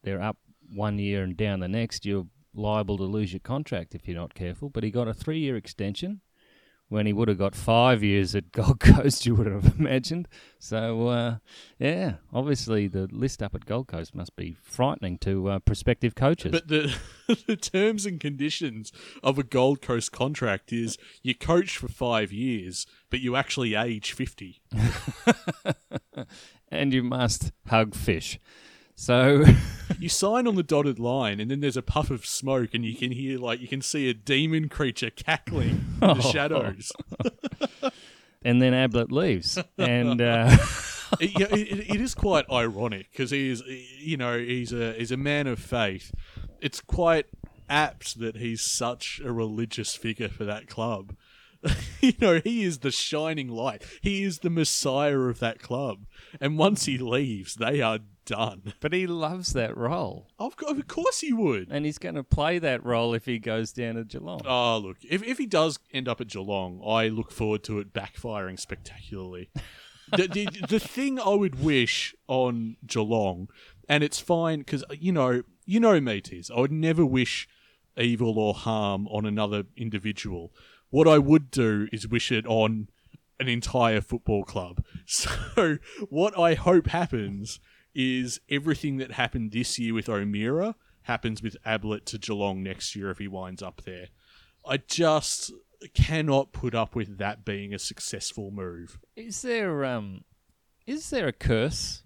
[0.04, 0.38] they're up
[0.74, 2.06] one year and down the next?
[2.06, 4.70] You're liable to lose your contract if you're not careful.
[4.70, 6.22] But he got a three year extension
[6.88, 9.26] when he would have got five years at Gold Coast.
[9.26, 10.28] You would have imagined.
[10.60, 11.38] So uh,
[11.80, 16.52] yeah, obviously the list up at Gold Coast must be frightening to uh, prospective coaches.
[16.52, 16.96] But the
[17.48, 18.91] the terms and conditions
[19.24, 24.12] of a Gold Coast contract is you coach for five years, but you actually age
[24.12, 24.62] fifty.
[26.71, 28.39] and you must hug fish.
[28.95, 29.43] So
[29.99, 32.95] you sign on the dotted line, and then there's a puff of smoke, and you
[32.95, 36.91] can hear like you can see a demon creature cackling in the shadows.
[38.43, 40.56] and then Ablett leaves, and uh,
[41.19, 43.62] it, yeah, it, it is quite ironic because he is,
[43.99, 46.13] you know, he's a he's a man of faith.
[46.62, 47.25] It's quite
[47.69, 51.15] apt that he's such a religious figure for that club.
[52.01, 53.84] you know, he is the shining light.
[54.01, 56.06] He is the messiah of that club.
[56.39, 58.73] And once he leaves, they are done.
[58.80, 61.69] but he loves that role, Of, co- of course he would.
[61.71, 64.41] and he's going to play that role if he goes down to Geelong.
[64.45, 67.93] Oh, look, if, if he does end up at Geelong, I look forward to it
[67.93, 69.49] backfiring spectacularly.
[70.12, 73.47] the, the, the thing I would wish on Geelong,
[73.88, 77.47] and it's fine because, uh, you know, you know me, Tiz, I would never wish
[77.97, 80.51] evil or harm on another individual.
[80.95, 82.88] What I would do is wish it on
[83.38, 84.81] an entire football club.
[85.05, 85.77] So,
[86.08, 87.60] what I hope happens
[87.93, 93.10] is everything that happened this year with O'Meara happens with Ablett to Geelong next year
[93.10, 94.08] if he winds up there.
[94.65, 95.51] I just
[95.93, 98.97] cannot put up with that being a successful move.
[99.17, 100.23] Is there um,
[100.88, 102.03] is there a curse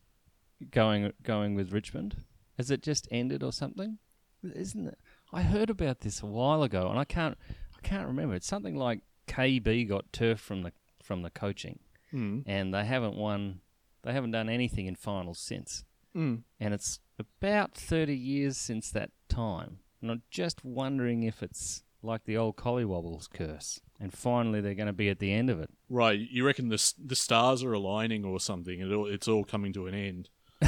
[0.71, 2.23] going going with Richmond?
[2.58, 3.99] Has it just ended or something?
[4.43, 4.97] Isn't it?
[5.32, 7.38] I heard about this a while ago, and I can't
[7.82, 8.36] I can't remember.
[8.36, 10.72] It's something like KB got turf from the
[11.04, 11.80] from the coaching,
[12.13, 12.44] Mm.
[12.46, 13.62] and they haven't won.
[14.04, 15.84] They haven't done anything in finals since,
[16.15, 16.44] Mm.
[16.60, 19.80] and it's about thirty years since that time.
[20.02, 24.88] And I'm just wondering if it's like the old Collywobbles curse, and finally they're going
[24.88, 25.70] to be at the end of it.
[25.89, 28.80] Right, you reckon the the stars are aligning or something?
[28.80, 30.30] It all, it's all coming to an end.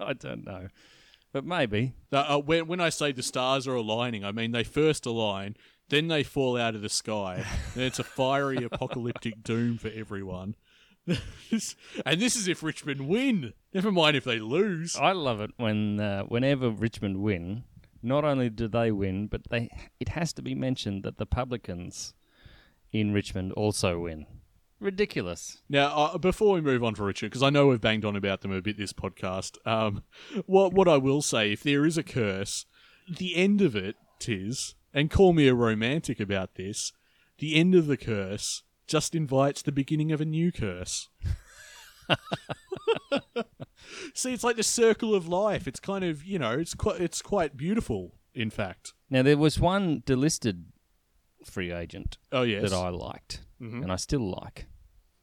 [0.00, 0.68] I don't know,
[1.32, 1.92] but maybe.
[2.12, 5.56] Uh, uh, when when I say the stars are aligning, I mean they first align,
[5.92, 10.56] then they fall out of the sky, and it's a fiery apocalyptic doom for everyone.
[12.06, 13.52] And this is if Richmond win.
[13.74, 14.96] Never mind if they lose.
[14.96, 17.64] I love it when uh, whenever Richmond win,
[18.02, 19.68] not only do they win, but they
[20.00, 22.14] it has to be mentioned that the publicans
[22.92, 24.26] in Richmond also win.
[24.80, 25.60] Ridiculous.
[25.68, 28.40] Now, uh, before we move on for Richard, because I know we've banged on about
[28.40, 30.04] them a bit this podcast, um,
[30.46, 32.64] what what I will say, if there is a curse,
[33.08, 36.92] the end of it, Tiz, and call me a romantic about this,
[37.38, 41.08] the end of the curse just invites the beginning of a new curse.
[44.14, 45.66] See, it's like the circle of life.
[45.66, 48.14] It's kind of you know, it's quite it's quite beautiful.
[48.34, 50.64] In fact, Now there was one delisted
[51.44, 53.82] free agent oh yes, that I liked, Mhm.
[53.82, 54.66] and I still like.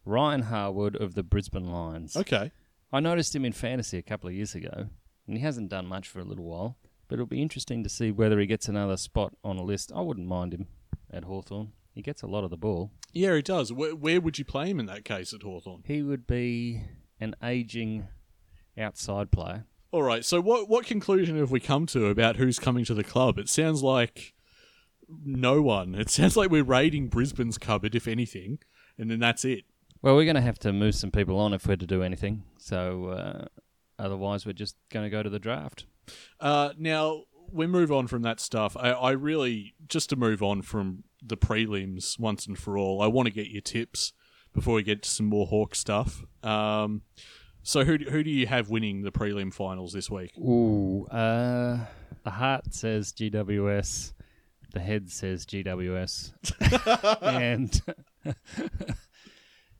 [0.05, 2.15] Ryan Harwood of the Brisbane Lions.
[2.15, 2.51] okay.
[2.91, 4.89] I noticed him in fantasy a couple of years ago,
[5.27, 6.77] and he hasn't done much for a little while.
[7.10, 9.91] But it'll be interesting to see whether he gets another spot on a list.
[9.93, 10.67] I wouldn't mind him
[11.12, 11.74] at Hawthorn.
[11.93, 12.91] He gets a lot of the ball.
[13.12, 13.74] Yeah, he does.
[13.74, 15.84] Where, where would you play him in that case at Hawthorn?
[15.86, 16.84] He would be
[17.19, 18.08] an aging
[18.78, 19.65] outside player.
[19.91, 20.24] All right.
[20.24, 23.39] So what what conclusion have we come to about who's coming to the club?
[23.39, 24.34] It sounds like
[25.10, 25.95] no one.
[25.95, 28.60] It sounds like we're raiding Brisbane's cupboard, if anything,
[28.98, 29.63] and then that's it.
[30.02, 32.43] Well, we're going to have to move some people on if we're to do anything.
[32.58, 33.45] So uh,
[33.98, 35.86] otherwise, we're just going to go to the draft.
[36.39, 38.78] Uh, now we move on from that stuff.
[38.80, 43.02] I, I really just to move on from the prelims once and for all.
[43.02, 44.13] I want to get your tips
[44.54, 46.24] before we get to some more Hawk stuff.
[46.43, 47.02] Um,
[47.63, 50.32] so who do- who do you have winning the prelim finals this week?
[50.38, 51.86] Ooh, uh,
[52.24, 54.13] the heart says GWS,
[54.74, 56.32] the head says GWS,
[57.22, 57.82] and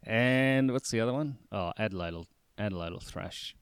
[0.04, 1.38] and what's the other one?
[1.52, 2.16] Oh, Adelaide
[2.58, 3.56] Adelaide will thrash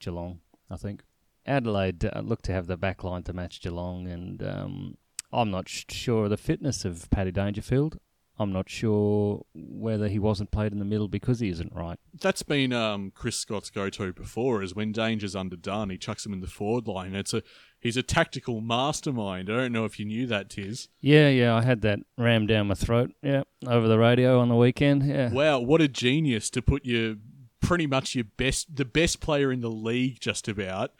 [0.00, 1.02] Geelong, I think.
[1.48, 4.96] Adelaide uh, look to have the back line to match Geelong, and um,
[5.32, 7.98] I'm not sh- sure of the fitness of Paddy Dangerfield.
[8.40, 11.98] I'm not sure whether he wasn't played in the middle because he isn't right.
[12.20, 14.62] That's been um, Chris Scott's go-to before.
[14.62, 17.16] Is when danger's underdone, he chucks him in the forward line.
[17.16, 17.42] It's a
[17.80, 19.50] he's a tactical mastermind.
[19.50, 20.88] I don't know if you knew that, Tiz.
[21.00, 23.10] Yeah, yeah, I had that rammed down my throat.
[23.22, 25.02] Yeah, over the radio on the weekend.
[25.02, 25.32] Yeah.
[25.32, 27.16] Wow, what a genius to put your
[27.60, 30.92] pretty much your best, the best player in the league, just about.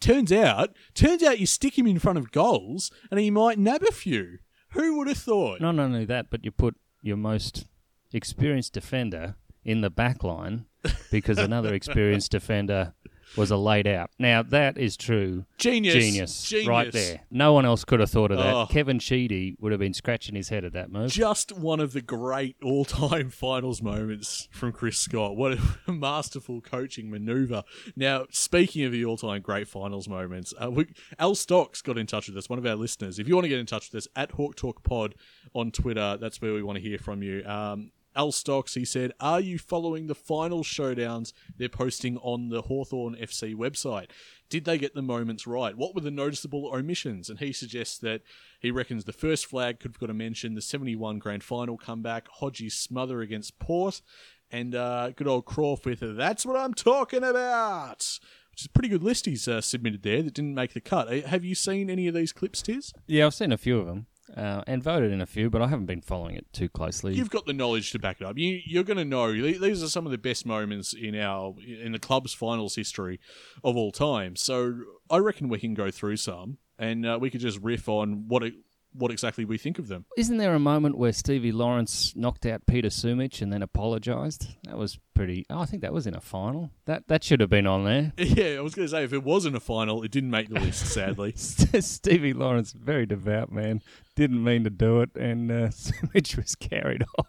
[0.00, 3.82] Turns out, turns out you stick him in front of goals, and he might nab
[3.82, 4.38] a few.
[4.70, 5.60] Who would have thought?
[5.60, 7.66] Not only that, but you put your most
[8.12, 10.66] experienced defender in the back line
[11.10, 12.94] because another experienced defender
[13.36, 14.10] was a laid out.
[14.18, 15.44] Now that is true.
[15.58, 16.68] Genius, Genius, genius.
[16.68, 17.20] right there.
[17.30, 18.54] No one else could have thought of that.
[18.54, 18.66] Oh.
[18.70, 21.10] Kevin Sheedy would have been scratching his head at that move.
[21.10, 25.36] Just one of the great all-time finals moments from Chris Scott.
[25.36, 27.62] What a masterful coaching maneuver.
[27.96, 30.86] Now, speaking of the all-time great finals moments, uh, we,
[31.18, 33.18] Al Stocks got in touch with us, one of our listeners.
[33.18, 35.14] If you want to get in touch with us, at Hawk Talk Pod
[35.54, 37.44] on Twitter, that's where we want to hear from you.
[37.44, 42.62] Um, Al Stocks, he said, Are you following the final showdowns they're posting on the
[42.62, 44.10] Hawthorn FC website?
[44.50, 45.76] Did they get the moments right?
[45.76, 47.30] What were the noticeable omissions?
[47.30, 48.22] And he suggests that
[48.58, 52.26] he reckons the first flag could have got a mention, the 71 grand final comeback,
[52.28, 54.02] Hodgie's smother against Port,
[54.50, 58.18] and uh, good old Croft with That's What I'm Talking About!
[58.50, 61.06] Which is a pretty good list he's uh, submitted there that didn't make the cut.
[61.06, 62.92] Uh, Have you seen any of these clips, Tiz?
[63.06, 65.68] Yeah, I've seen a few of them uh, and voted in a few, but I
[65.68, 67.14] haven't been following it too closely.
[67.14, 68.36] You've got the knowledge to back it up.
[68.38, 71.92] You, you're going to know these are some of the best moments in our in
[71.92, 73.20] the club's finals history
[73.64, 74.36] of all time.
[74.36, 78.24] So I reckon we can go through some, and uh, we could just riff on
[78.28, 78.54] what it,
[78.92, 80.06] what exactly we think of them.
[80.16, 84.48] Isn't there a moment where Stevie Lawrence knocked out Peter Sumich and then apologised?
[84.64, 85.46] That was pretty.
[85.50, 86.70] Oh, I think that was in a final.
[86.86, 88.12] That that should have been on there.
[88.38, 90.60] Yeah, I was going to say if it wasn't a final, it didn't make the
[90.60, 90.86] list.
[90.86, 93.82] Sadly, Stevie Lawrence, very devout man,
[94.18, 97.28] didn't mean to do it, and uh, Sumich was carried off.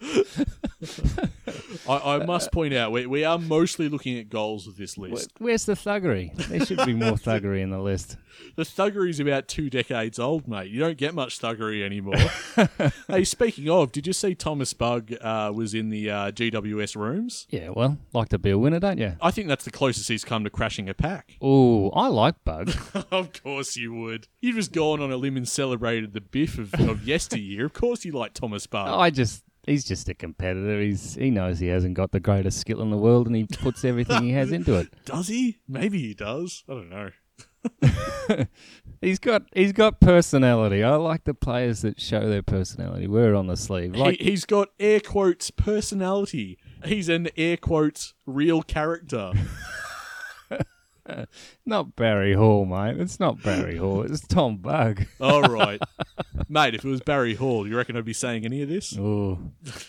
[1.88, 5.32] I, I must point out we, we are mostly looking at goals with this list.
[5.38, 6.34] Where's the thuggery?
[6.48, 8.16] There should be more thuggery in the list.
[8.56, 10.70] The thuggery is about two decades old, mate.
[10.70, 12.16] You don't get much thuggery anymore.
[13.08, 17.46] hey, speaking of, did you see Thomas Bugg uh, was in the uh, GWS rooms?
[17.50, 19.16] Yeah, well, like to be a winner, don't you?
[19.20, 21.36] I think that's the closest he's come to crashing a pack.
[21.40, 22.72] Oh, I like Bugg.
[23.10, 24.28] of course you would.
[24.40, 27.66] You've just gone on a limb and celebrated the biff of, of yesteryear.
[27.66, 28.88] Of course you like Thomas Bugg.
[28.88, 29.44] I just.
[29.64, 30.80] He's just a competitor.
[30.80, 33.84] He's he knows he hasn't got the greatest skill in the world, and he puts
[33.84, 34.88] everything he has into it.
[35.04, 35.58] Does he?
[35.68, 36.64] Maybe he does.
[36.68, 37.10] I don't know.
[39.00, 40.84] He's got he's got personality.
[40.84, 43.06] I like the players that show their personality.
[43.06, 43.96] Wear it on the sleeve.
[43.96, 46.58] Like he, he's got air quotes personality.
[46.84, 49.32] He's an air quotes real character.
[51.66, 52.98] not Barry Hall, mate.
[52.98, 54.02] It's not Barry Hall.
[54.02, 55.06] It's Tom Bugg.
[55.20, 55.80] All right,
[56.48, 56.74] mate.
[56.74, 58.96] If it was Barry Hall, you reckon I'd be saying any of this?
[58.98, 59.38] Oh,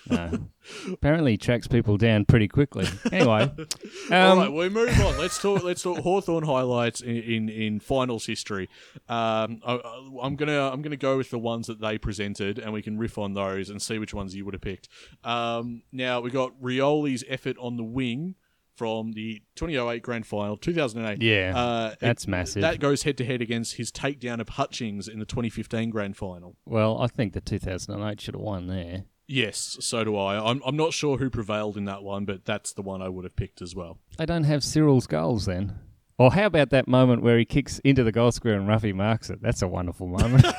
[0.10, 0.48] no.
[0.92, 2.88] Apparently, he tracks people down pretty quickly.
[3.12, 3.52] Anyway,
[4.12, 5.18] All um, right, we move on.
[5.18, 5.64] Let's talk.
[5.64, 8.70] Let's talk Hawthorn highlights in, in, in finals history.
[9.10, 9.80] Um, I,
[10.22, 13.18] I'm gonna I'm gonna go with the ones that they presented, and we can riff
[13.18, 14.88] on those and see which ones you would have picked.
[15.24, 18.36] Um, now we got Rioli's effort on the wing
[18.82, 21.22] from the 2008 Grand Final, 2008.
[21.22, 22.64] Yeah, uh, that's it- massive.
[22.64, 26.56] That goes head to head against his takedown of Hutchings in the 2015 Grand Final.
[26.66, 29.04] well, I think the 2008 should have won there.
[29.28, 30.50] Yes, so do I.
[30.50, 33.24] I'm, I'm not sure who prevailed in that one, but that's the one I would
[33.24, 34.00] have picked as well.
[34.18, 35.78] They don't have Cyril's goals then.
[36.18, 39.30] Or how about that moment where he kicks into the goal square and Ruffy marks
[39.30, 39.44] it?
[39.44, 40.44] That's a wonderful moment.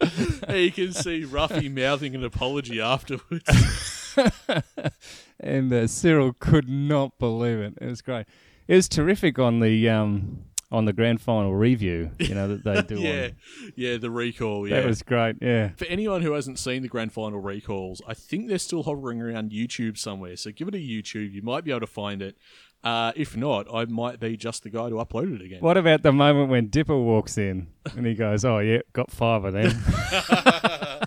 [0.50, 4.16] you can see Ruffy mouthing an apology afterwards.
[5.40, 7.74] and uh, Cyril could not believe it.
[7.80, 8.26] It was great.
[8.68, 12.10] It was terrific on the um, on the grand final review.
[12.18, 13.00] You know that they do.
[13.00, 13.32] yeah, on,
[13.74, 14.68] yeah, the recall.
[14.68, 15.36] Yeah, that was great.
[15.40, 19.20] Yeah, for anyone who hasn't seen the grand final recalls, I think they're still hovering
[19.20, 20.36] around YouTube somewhere.
[20.36, 21.32] So give it a YouTube.
[21.32, 22.36] You might be able to find it.
[22.82, 25.60] Uh, if not, I might be just the guy to upload it again.
[25.60, 29.44] What about the moment when Dipper walks in and he goes, "Oh yeah, got five
[29.44, 29.70] of them."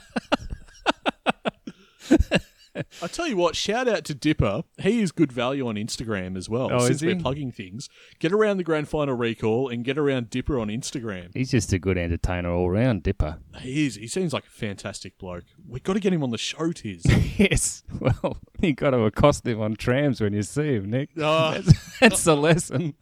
[3.01, 4.63] I tell you what, shout out to Dipper.
[4.79, 6.69] He is good value on Instagram as well.
[6.71, 10.29] Oh, is since we're plugging things, get around the grand final recall and get around
[10.29, 11.31] Dipper on Instagram.
[11.33, 13.39] He's just a good entertainer all round, Dipper.
[13.59, 13.95] He is.
[13.95, 15.45] He seems like a fantastic bloke.
[15.67, 17.03] We've got to get him on the show, Tiz.
[17.37, 17.83] yes.
[17.99, 21.09] Well, you got to accost him on trams when you see him, Nick.
[21.17, 21.53] Oh.
[21.53, 22.95] That's, that's the lesson.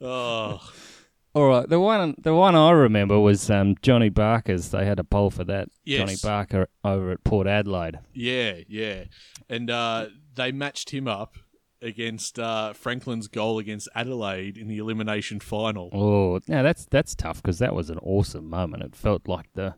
[0.00, 0.60] oh,
[1.36, 4.70] All right, the one the one I remember was um, Johnny Barker's.
[4.70, 5.68] They had a poll for that.
[5.84, 5.98] Yes.
[6.00, 7.98] Johnny Barker over at Port Adelaide.
[8.14, 9.04] yeah, yeah.
[9.46, 11.36] And uh, they matched him up
[11.82, 15.90] against uh, Franklin's goal against Adelaide in the elimination final.
[15.92, 18.82] Oh, now that's that's tough because that was an awesome moment.
[18.82, 19.74] It felt like the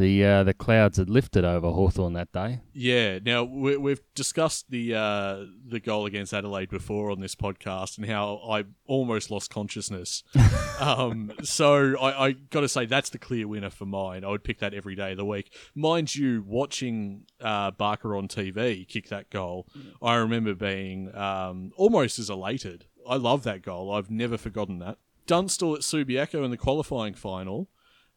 [0.00, 2.60] the uh, the clouds had lifted over Hawthorn that day.
[2.72, 3.18] Yeah.
[3.22, 8.06] Now we, we've discussed the uh, the goal against Adelaide before on this podcast and
[8.06, 10.24] how I almost lost consciousness.
[10.80, 14.24] um, so I, I got to say that's the clear winner for mine.
[14.24, 15.52] I would pick that every day of the week.
[15.74, 19.68] Mind you, watching uh, Barker on TV kick that goal,
[20.02, 22.86] I remember being um, almost as elated.
[23.08, 23.92] I love that goal.
[23.92, 24.98] I've never forgotten that.
[25.26, 27.68] Dunstall at Subiaco in the qualifying final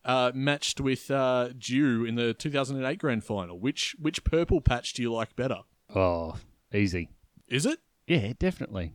[0.05, 3.59] uh, matched with uh, Dew in the 2008 Grand Final.
[3.59, 5.59] Which which purple patch do you like better?
[5.95, 6.35] Oh,
[6.73, 7.09] easy.
[7.47, 7.79] Is it?
[8.07, 8.93] Yeah, definitely.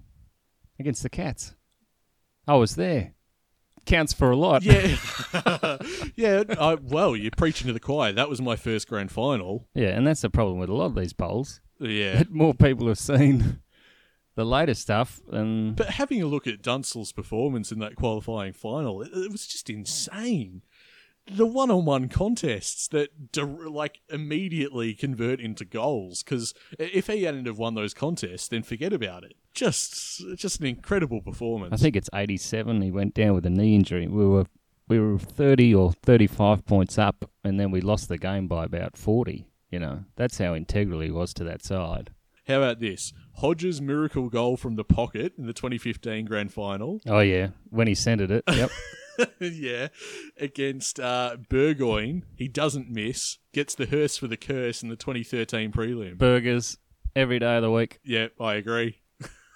[0.79, 1.55] Against the Cats.
[2.47, 3.13] I was there.
[3.87, 4.63] Counts for a lot.
[4.63, 4.97] Yeah,
[6.17, 6.45] yeah.
[6.61, 8.13] I, well, you're preaching to the choir.
[8.13, 9.67] That was my first Grand Final.
[9.75, 11.61] Yeah, and that's the problem with a lot of these polls.
[11.81, 13.61] Yeah, That more people have seen
[14.35, 19.03] the later stuff and but having a look at Dunstall's performance in that qualifying final,
[19.03, 20.63] it, it was just insane.
[21.31, 23.09] The one-on-one contests that
[23.69, 28.93] like immediately convert into goals because if he hadn't have won those contests then forget
[28.93, 32.81] about it just just an incredible performance I think it's 87.
[32.83, 34.07] He went down with a knee injury.
[34.07, 34.47] We were
[34.87, 38.97] we were 30 or 35 points up, and then we lost the game by about
[38.97, 39.47] 40.
[39.71, 42.11] You know, that's how integral he was to that side.
[42.47, 47.21] how about this hodges miracle goal from the pocket in the 2015 grand final Oh
[47.21, 48.45] yeah, when he centered it.
[48.51, 48.71] Yep.
[49.41, 49.89] yeah
[50.39, 55.73] against uh burgoyne he doesn't miss gets the hearse for the curse in the 2013
[55.73, 56.79] prelim Burgers
[57.17, 57.99] every day of the week.
[58.05, 58.99] yeah i agree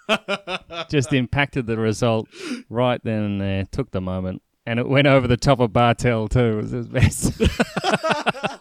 [0.90, 2.28] Just impacted the result
[2.68, 3.64] right then and there.
[3.70, 4.42] Took the moment.
[4.66, 6.40] And it went over the top of Bartel too.
[6.40, 7.40] It was his best.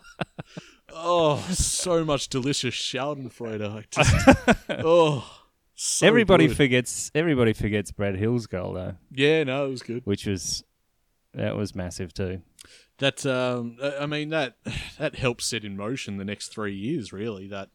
[0.94, 3.86] Oh, so much delicious Schadenfreude.
[3.90, 5.28] Just, oh,
[5.74, 6.56] so everybody good.
[6.58, 7.10] forgets.
[7.16, 10.06] Everybody forgets Brad Hill's goal though, yeah, no, it was good.
[10.06, 10.64] which was
[11.34, 12.42] that was massive too.
[12.98, 14.58] That um, I mean that
[15.00, 17.14] that helped set in motion the next three years.
[17.14, 17.70] Really, that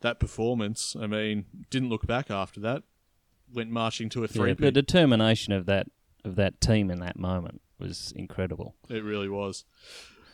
[0.00, 0.96] that performance.
[1.00, 2.82] I mean, didn't look back after that.
[3.52, 4.50] Went marching to a three.
[4.50, 5.86] Yeah, the determination of that
[6.24, 8.76] of that team in that moment was incredible.
[8.88, 9.64] It really was.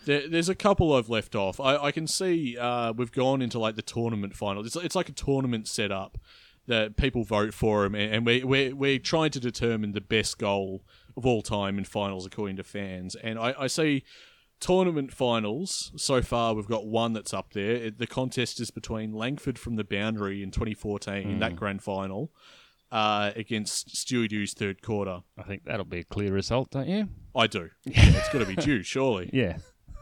[0.05, 1.59] There, there's a couple I've left off.
[1.61, 4.65] I, I can see uh, we've gone into like the tournament final.
[4.65, 6.19] It's, it's like a tournament setup
[6.67, 10.39] that people vote for them, and, and we, we're, we're trying to determine the best
[10.39, 10.83] goal
[11.19, 13.15] of all time in finals according to fans.
[13.17, 14.05] And I, I see
[14.61, 17.73] tournament finals so far we've got one that's up there.
[17.73, 22.33] It, the contest is between Langford from the boundary in 2014, that grand final,
[22.91, 25.21] uh, against Stewie Dew's third quarter.
[25.37, 27.09] I think that'll be a clear result, don't you?
[27.35, 27.71] I do.
[27.85, 29.29] Yeah, it's got to be due, surely.
[29.35, 29.59] Yeah.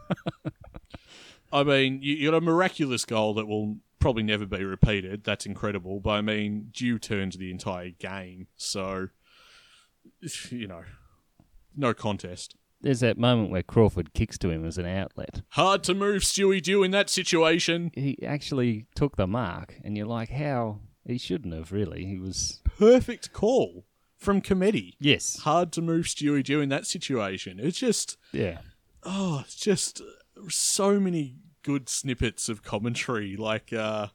[1.51, 5.23] I mean, you, you got a miraculous goal that will probably never be repeated.
[5.23, 5.99] That's incredible.
[5.99, 9.07] But I mean, Dew turned the entire game, so
[10.49, 10.83] you know,
[11.77, 12.55] no contest.
[12.81, 15.41] There's that moment where Crawford kicks to him as an outlet.
[15.49, 17.91] Hard to move Stewie Dew in that situation.
[17.95, 20.81] He actually took the mark, and you're like, how?
[21.05, 22.05] He shouldn't have, really.
[22.05, 22.61] He was.
[22.77, 24.93] Perfect call from Cometti.
[24.99, 25.39] Yes.
[25.39, 27.59] Hard to move Stewie Dew in that situation.
[27.59, 28.59] It's just, Yeah.
[29.03, 30.01] oh, it's just
[30.49, 33.35] so many good snippets of commentary.
[33.35, 34.07] Like uh,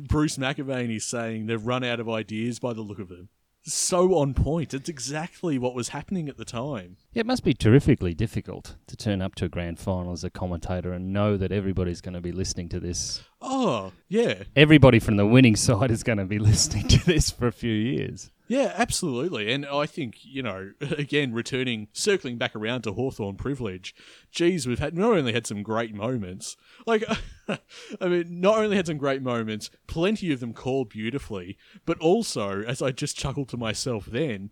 [0.00, 3.28] Bruce McAvaney saying they've run out of ideas by the look of them.
[3.66, 4.74] So on point.
[4.74, 6.98] It's exactly what was happening at the time.
[7.14, 10.30] Yeah, it must be terrifically difficult to turn up to a grand final as a
[10.30, 13.22] commentator and know that everybody's going to be listening to this.
[13.40, 14.42] Oh, yeah.
[14.54, 17.72] Everybody from the winning side is going to be listening to this for a few
[17.72, 18.30] years.
[18.46, 19.52] Yeah, absolutely.
[19.52, 23.94] And I think, you know, again, returning, circling back around to Hawthorn privilege,
[24.30, 27.04] geez, we've had not only had some great moments, like,
[27.48, 32.62] I mean, not only had some great moments, plenty of them called beautifully, but also,
[32.62, 34.50] as I just chuckled to myself then,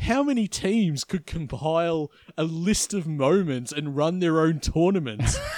[0.00, 5.38] how many teams could compile a list of moments and run their own tournaments?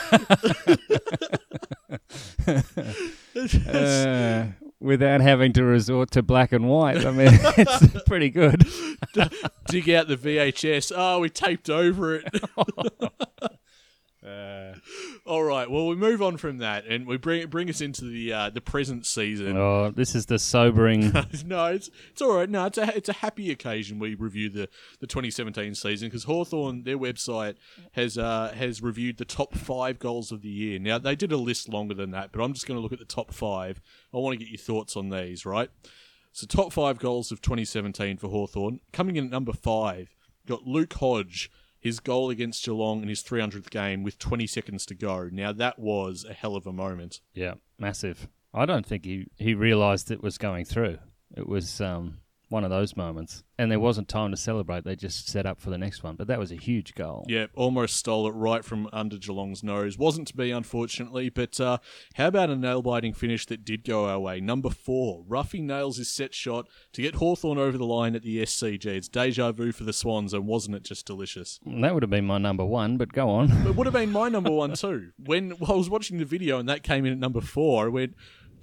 [3.68, 4.46] Uh,
[4.86, 7.04] without having to resort to black and white.
[7.04, 8.64] I mean, it's pretty good.
[9.68, 10.92] Dig out the VHS.
[10.96, 12.24] Oh, we taped over it.
[15.24, 15.70] All right.
[15.70, 18.60] Well, we move on from that, and we bring bring us into the uh, the
[18.60, 19.56] present season.
[19.56, 21.12] Oh, this is the sobering.
[21.46, 22.48] no, it's it's all right.
[22.48, 23.98] No, it's a it's a happy occasion.
[23.98, 24.68] We review the,
[25.00, 27.56] the 2017 season because Hawthorn, their website
[27.92, 30.78] has uh, has reviewed the top five goals of the year.
[30.78, 32.98] Now they did a list longer than that, but I'm just going to look at
[32.98, 33.80] the top five.
[34.14, 35.44] I want to get your thoughts on these.
[35.44, 35.70] Right.
[36.32, 38.80] So top five goals of 2017 for Hawthorn.
[38.92, 40.14] Coming in at number five,
[40.46, 41.50] got Luke Hodge.
[41.86, 45.28] His goal against Geelong in his 300th game with 20 seconds to go.
[45.30, 47.20] Now that was a hell of a moment.
[47.32, 48.26] yeah, massive.
[48.52, 50.98] I don't think he, he realised it was going through.
[51.36, 52.18] It was um,
[52.48, 53.42] one of those moments.
[53.58, 54.84] And there wasn't time to celebrate.
[54.84, 56.14] They just set up for the next one.
[56.16, 57.24] But that was a huge goal.
[57.26, 59.96] Yeah, almost stole it right from under Geelong's nose.
[59.96, 61.78] Wasn't to be, unfortunately, but uh,
[62.14, 64.40] how about a nail biting finish that did go our way?
[64.40, 68.42] Number four, Ruffy nails his set shot to get Hawthorn over the line at the
[68.42, 68.84] SCG.
[68.86, 71.58] It's deja vu for the Swans, and wasn't it just delicious?
[71.64, 73.50] That would have been my number one, but go on.
[73.66, 75.10] It would have been my number one too.
[75.18, 78.14] When I was watching the video and that came in at number four, I went,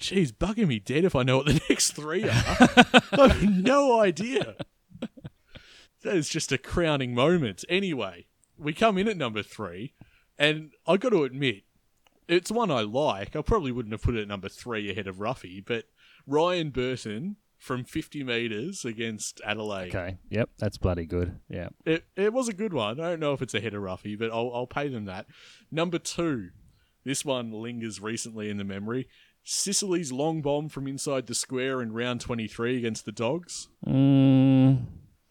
[0.04, 2.30] geez, bugging me dead if I know what the next three are.
[2.30, 4.56] I have no idea.
[6.04, 7.64] That is just a crowning moment.
[7.70, 8.26] Anyway,
[8.58, 9.94] we come in at number three,
[10.38, 11.64] and I got to admit,
[12.28, 13.36] it's one I like.
[13.36, 15.86] I probably wouldn't have put it at number three ahead of Ruffy, but
[16.28, 19.96] Ryan Burton from 50 metres against Adelaide.
[19.96, 20.18] Okay.
[20.30, 21.40] Yep, that's bloody good.
[21.48, 21.70] Yeah.
[21.86, 23.00] It, it was a good one.
[23.00, 25.28] I don't know if it's ahead of Ruffy, but I'll, I'll pay them that.
[25.72, 26.50] Number two,
[27.06, 29.08] this one lingers recently in the memory.
[29.44, 33.68] Sicily's long bomb from inside the square in round 23 against the Dogs.
[33.86, 34.86] Mm,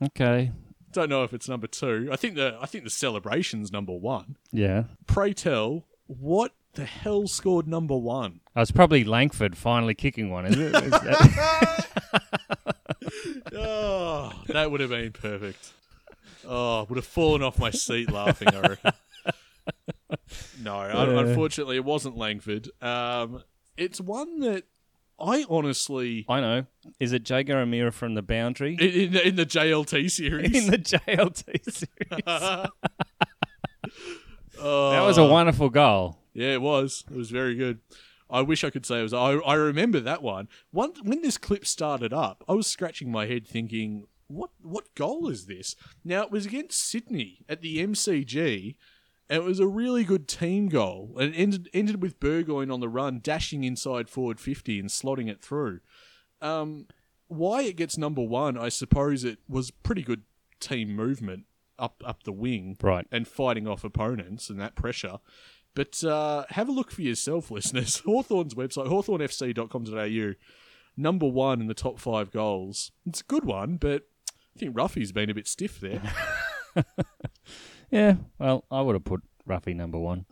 [0.05, 0.53] okay.
[0.93, 2.09] Don't know if it's number two.
[2.13, 4.37] I think the I think the celebration's number one.
[4.53, 4.85] Yeah.
[5.07, 8.41] Pray tell, what the hell scored number one?
[8.55, 10.75] Oh, it's probably Langford finally kicking one, is it?
[10.85, 11.87] Is that-
[13.55, 15.73] Oh, that would have been perfect.
[16.47, 18.49] Oh, would have fallen off my seat laughing.
[18.49, 18.93] I reckon.
[20.63, 21.21] No, Yeah.
[21.21, 22.69] unfortunately, it wasn't Langford.
[22.81, 23.43] Um,
[23.77, 24.65] it's one that
[25.21, 26.67] I honestly I know.
[26.99, 28.77] Is it Jaeger O'Meara from the boundary?
[28.81, 30.65] in, in, the, in the JLT series.
[30.65, 32.71] in the JLT series.
[34.59, 36.19] Oh, That was a wonderful goal.
[36.35, 37.05] Yeah, it was.
[37.11, 37.81] It was very good.
[38.31, 39.13] I wish I could say it was.
[39.13, 40.49] I, I remember that one.
[40.71, 40.93] one.
[41.03, 45.47] When this clip started up, I was scratching my head thinking, what what goal is
[45.47, 45.77] this?
[46.05, 48.77] Now, it was against Sydney at the MCG,
[49.33, 51.17] it was a really good team goal.
[51.19, 55.29] And it ended, ended with Burgoyne on the run, dashing inside forward 50 and slotting
[55.31, 55.81] it through.
[56.41, 56.87] Um,
[57.29, 60.23] why it gets number one, I suppose it was pretty good
[60.61, 61.45] team movement
[61.79, 63.07] up up the wing Right.
[63.11, 65.19] and fighting off opponents and that pressure.
[65.75, 68.01] But uh, have a look for yourself, listeners.
[68.05, 70.35] Hawthorn's website, hawthornfc.com.au,
[70.97, 72.93] number one in the top five goals.
[73.07, 74.03] It's a good one, but
[74.55, 76.03] I think Ruffy's been a bit stiff there.
[77.93, 80.25] Yeah, well, I would have put Ruffy number one.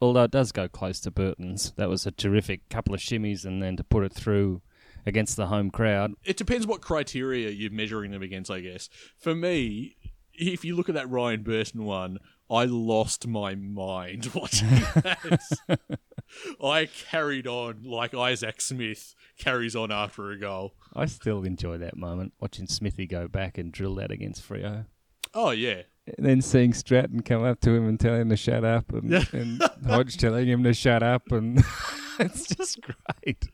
[0.00, 1.72] Although it does go close to Burton's.
[1.72, 4.62] That was a terrific couple of shimmies, and then to put it through
[5.04, 6.14] against the home crowd.
[6.24, 8.88] it depends what criteria you're measuring them against, I guess.
[9.18, 9.96] For me,
[10.32, 12.18] if you look at that Ryan Burton one,
[12.50, 15.40] I lost my mind watching that.
[16.64, 20.74] I carried on like Isaac Smith carries on after a goal.
[20.94, 24.86] I still enjoy that moment, watching Smithy go back and drill that against Freo.
[25.34, 25.82] Oh, yeah.
[26.06, 29.12] And then seeing Stratton come up to him and tell him to shut up, and,
[29.32, 31.62] and Hodge telling him to shut up, and
[32.18, 33.48] it's just great.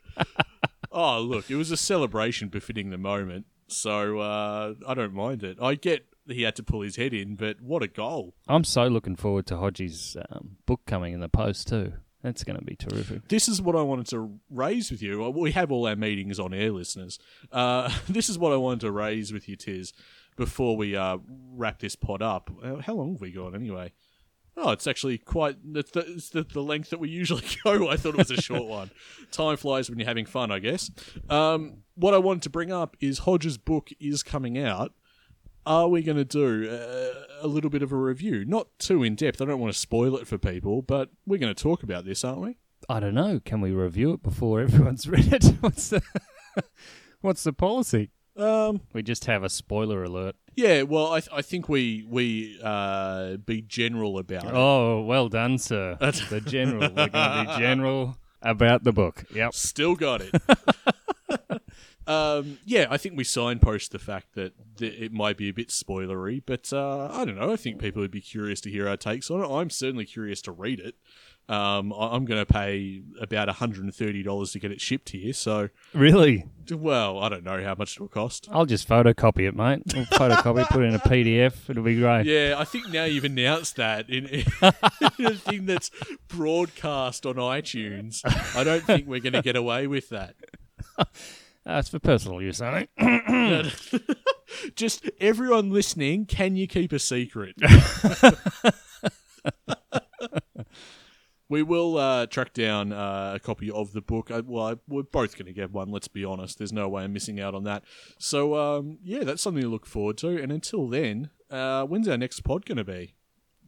[0.90, 3.46] Oh, look, it was a celebration befitting the moment.
[3.68, 5.58] So uh, I don't mind it.
[5.60, 8.34] I get he had to pull his head in, but what a goal.
[8.48, 11.92] I'm so looking forward to Hodge's um, book coming in the post too.
[12.22, 13.28] That's going to be terrific.
[13.28, 15.30] This is what I wanted to raise with you.
[15.30, 17.20] We have all our meetings on air, listeners.
[17.52, 19.92] Uh, this is what I wanted to raise with you, Tiz,
[20.36, 21.18] before we uh,
[21.52, 22.50] wrap this pod up.
[22.62, 23.92] Uh, How long have we gone anyway?
[24.58, 27.90] Oh, it's actually quite it's the, it's the, the length that we usually go.
[27.90, 28.90] I thought it was a short one.
[29.30, 30.90] Time flies when you're having fun, I guess.
[31.28, 34.92] Um, what I wanted to bring up is Hodge's book is coming out.
[35.66, 38.44] Are we going to do uh, a little bit of a review?
[38.44, 39.42] Not too in depth.
[39.42, 42.24] I don't want to spoil it for people, but we're going to talk about this,
[42.24, 42.56] aren't we?
[42.88, 43.40] I don't know.
[43.44, 45.44] Can we review it before everyone's read it?
[45.60, 46.02] What's the
[47.20, 48.10] What's the policy?
[48.36, 50.36] Um, We just have a spoiler alert.
[50.54, 54.50] Yeah, well, I, th- I think we we uh, be general about it.
[54.54, 55.96] Oh, well done, sir.
[56.00, 56.80] That's the general.
[56.80, 59.24] We're going to be general about the book.
[59.34, 59.54] Yep.
[59.54, 60.34] Still got it.
[62.06, 65.68] um, yeah, I think we signpost the fact that th- it might be a bit
[65.68, 67.52] spoilery, but uh, I don't know.
[67.52, 69.48] I think people would be curious to hear our takes on it.
[69.48, 70.94] I'm certainly curious to read it.
[71.48, 76.44] Um, I- I'm going to pay about $130 to get it shipped here, so Really?
[76.72, 78.48] well, I don't know how much it'll cost.
[78.50, 79.82] I'll just photocopy it, mate.
[79.94, 81.70] We'll photocopy it, put it in a PDF.
[81.70, 82.26] It'll be great.
[82.26, 85.90] Yeah, I think now you've announced that in, in a thing that's
[86.26, 88.22] broadcast on iTunes.
[88.56, 90.34] I don't think we're going to get away with that.
[91.68, 93.72] Uh, it's for personal use, I think.
[94.76, 97.56] Just everyone listening, can you keep a secret?
[101.48, 104.30] we will uh, track down uh, a copy of the book.
[104.30, 105.90] Uh, well, I- we're both going to get one.
[105.90, 106.58] Let's be honest.
[106.58, 107.84] There's no way I'm missing out on that.
[108.18, 110.40] So um, yeah, that's something to look forward to.
[110.40, 113.14] And until then, uh, when's our next pod going to be?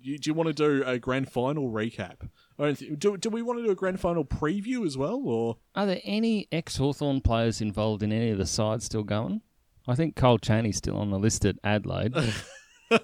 [0.01, 2.29] You, do you want to do a grand final recap?
[2.59, 6.01] Do, do we want to do a grand final preview as well, or Are there
[6.03, 9.43] any ex Hawthorn players involved in any of the sides still going?
[9.87, 12.13] I think Kyle Cheney's still on the list at Adelaide.
[12.91, 12.99] do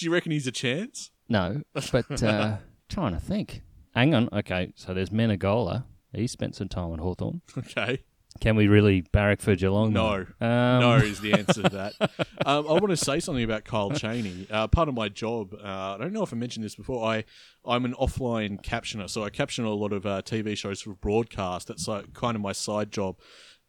[0.00, 1.10] you reckon he's a chance?
[1.28, 3.62] no, but uh, trying to think.
[3.94, 4.28] Hang on.
[4.32, 5.84] Okay, so there's Menegola.
[6.12, 7.42] He spent some time at Hawthorn.
[7.56, 8.02] Okay.
[8.40, 9.92] Can we really barrack for Geelong?
[9.92, 10.26] No.
[10.40, 11.94] Um, no is the answer to that.
[12.46, 14.46] um, I want to say something about Kyle Cheney.
[14.50, 17.04] Uh, part of my job, uh, I don't know if I mentioned this before.
[17.04, 17.24] I
[17.64, 21.68] I'm an offline captioner, so I caption a lot of uh, TV shows for broadcast.
[21.68, 23.16] That's like kind of my side job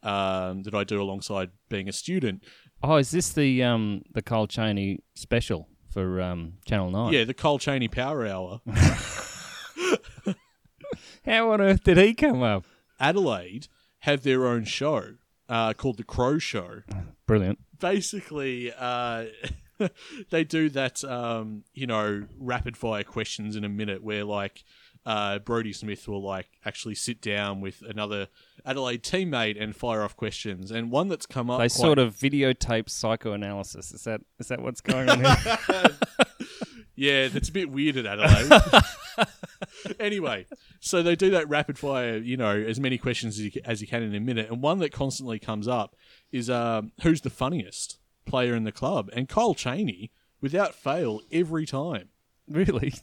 [0.03, 2.43] um, that I do alongside being a student.
[2.81, 7.13] Oh, is this the um the Kyle Cheney special for um Channel Nine?
[7.13, 8.61] Yeah, the Kyle Cheney Power Hour.
[11.25, 12.65] How on earth did he come up?
[12.99, 13.67] Adelaide
[13.99, 15.15] have their own show
[15.47, 16.81] uh, called the Crow Show.
[17.25, 17.59] Brilliant.
[17.79, 19.25] basically uh,
[20.29, 24.63] they do that um, you know rapid fire questions in a minute where like
[25.05, 28.27] uh, Brodie Smith will like actually sit down with another
[28.65, 30.71] Adelaide teammate and fire off questions.
[30.71, 31.57] And one that's come up.
[31.57, 33.91] They quite- sort of videotape psychoanalysis.
[33.91, 35.47] Is that is that what's going on here?
[36.95, 38.51] Yeah, that's a bit weird at Adelaide.
[39.99, 40.45] anyway,
[40.79, 43.87] so they do that rapid fire, you know, as many questions as you, as you
[43.87, 44.49] can in a minute.
[44.49, 45.95] And one that constantly comes up
[46.31, 49.09] is um, who's the funniest player in the club?
[49.13, 50.11] And Kyle Cheney,
[50.41, 52.09] without fail, every time.
[52.47, 52.93] really?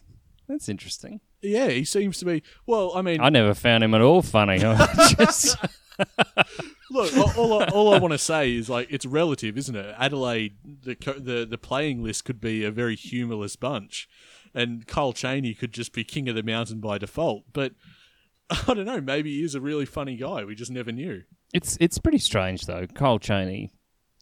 [0.48, 1.20] That's interesting.
[1.42, 2.42] Yeah, he seems to be.
[2.66, 4.58] Well, I mean, I never found him at all funny.
[5.18, 5.56] Just
[6.90, 9.94] Look, all, all, I, all I want to say is like it's relative, isn't it?
[9.98, 14.08] Adelaide, the the the playing list could be a very humorless bunch,
[14.56, 17.44] and Kyle Cheney could just be king of the mountain by default.
[17.52, 17.72] But
[18.50, 19.00] I don't know.
[19.00, 20.44] Maybe he is a really funny guy.
[20.44, 21.22] We just never knew.
[21.54, 22.86] It's it's pretty strange though.
[22.86, 23.72] Kyle Cheney,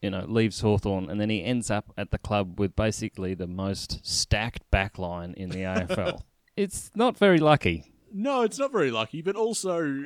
[0.02, 3.46] you know, leaves Hawthorn and then he ends up at the club with basically the
[3.46, 6.20] most stacked backline in the AFL.
[6.56, 7.84] it's not very lucky.
[8.12, 10.04] No, it's not very lucky, but also,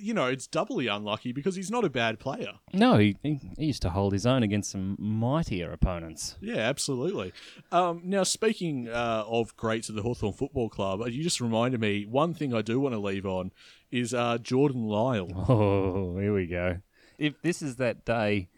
[0.00, 2.52] you know, it's doubly unlucky because he's not a bad player.
[2.72, 6.36] No, he, he, he used to hold his own against some mightier opponents.
[6.40, 7.32] Yeah, absolutely.
[7.72, 11.80] Um, now, speaking uh, of greats of the Hawthorn Football Club, uh, you just reminded
[11.80, 13.52] me one thing I do want to leave on
[13.90, 15.28] is uh, Jordan Lisle.
[15.48, 16.78] Oh, here we go.
[17.18, 18.48] If this is that day,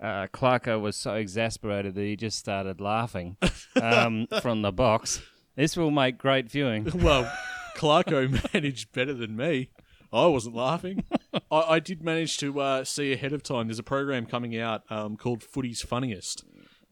[0.00, 3.36] uh, Clarko was so exasperated that he just started laughing
[3.80, 5.20] um, from the box.
[5.56, 6.90] This will make great viewing.
[6.94, 7.30] well,
[7.76, 9.70] Clarko managed better than me.
[10.12, 11.04] I wasn't laughing.
[11.50, 13.68] I, I did manage to uh, see ahead of time.
[13.68, 16.44] There's a program coming out um, called Footy's Funniest.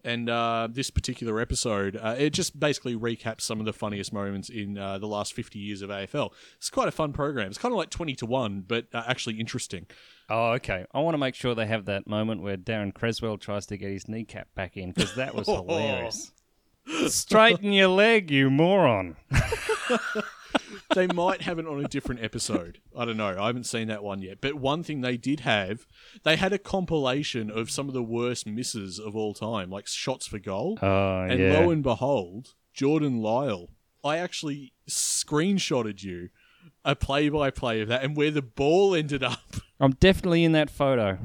[0.04, 4.48] And uh, this particular episode, uh, it just basically recaps some of the funniest moments
[4.48, 6.30] in uh, the last 50 years of AFL.
[6.56, 7.48] It's quite a fun program.
[7.48, 9.86] It's kind of like 20 to 1, but uh, actually interesting.
[10.30, 10.86] Oh, okay.
[10.94, 13.90] I want to make sure they have that moment where Daryn Cresswell tries to get
[13.90, 16.32] his kneecap back in because that was hilarious.
[17.08, 19.16] Straighten your leg, you moron.
[20.94, 22.80] They might have it on a different episode.
[22.96, 23.36] I don't know.
[23.38, 24.40] I haven't seen that one yet.
[24.40, 25.86] But one thing they did have,
[26.24, 30.26] they had a compilation of some of the worst misses of all time, like shots
[30.26, 30.78] for goal.
[30.82, 31.58] Oh, and yeah.
[31.58, 33.70] lo and behold, Jordan Lisle.
[34.04, 36.30] I actually screenshotted you
[36.84, 39.56] a play-by-play of that and where the ball ended up.
[39.80, 41.18] I'm definitely in that photo.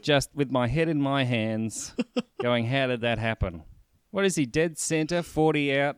[0.00, 1.94] Just with my head in my hands,
[2.42, 3.62] going, how did that happen?
[4.10, 5.96] What is he, dead center, 40 out,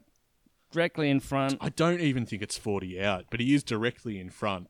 [0.70, 1.58] directly in front?
[1.60, 4.68] I don't even think it's 40 out, but he is directly in front.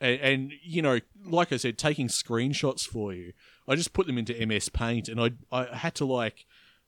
[0.00, 3.32] And, and you know, like I said, taking screenshots for you,
[3.68, 6.46] I just put them into MS Paint, and I I had to like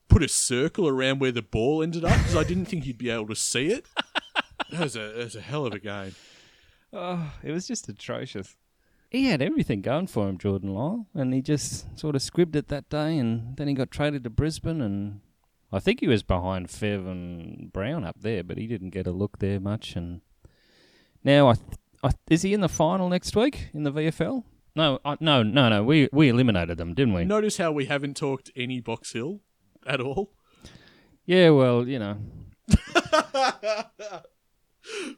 [0.08, 3.10] put a circle around where the ball ended up because I didn't think you'd be
[3.10, 3.86] able to see it.
[4.70, 6.14] That was a that was a hell of a game.
[6.92, 8.56] Oh, it was just atrocious.
[9.10, 12.68] He had everything going for him, Jordan Lisle, and he just sort of squibbed it
[12.68, 15.20] that day, and then he got traded to Brisbane, and
[15.72, 19.10] I think he was behind Fev and Brown up there, but he didn't get a
[19.12, 19.96] look there much.
[19.96, 20.20] And
[21.24, 21.66] now, I, th-
[22.04, 24.44] I is he in the final next week in the VFL?
[24.76, 25.82] No, I, no, no, no.
[25.82, 27.24] We we eliminated them, didn't we?
[27.24, 29.40] Notice how we haven't talked any Box Hill
[29.86, 30.32] at all.
[31.24, 32.16] Yeah, well, you know,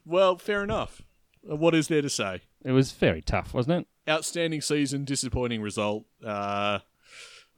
[0.04, 1.02] Well, fair enough.
[1.50, 2.42] Uh, What is there to say?
[2.64, 4.10] it was very tough, wasn't it?
[4.10, 6.04] Outstanding season, disappointing result.
[6.24, 6.80] Uh,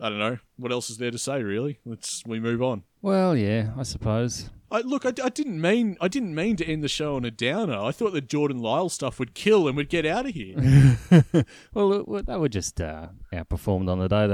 [0.00, 1.42] I don't know what else is there to say.
[1.42, 2.82] Really, let's we move on.
[3.02, 4.50] Well, yeah, I suppose.
[4.70, 7.30] I, look, I, I didn't mean I didn't mean to end the show on a
[7.30, 7.78] downer.
[7.78, 10.98] I thought the Jordan Lisle stuff would kill and we'd get out of here.
[11.72, 14.26] Well, it- they were just uh, outperformed on the day.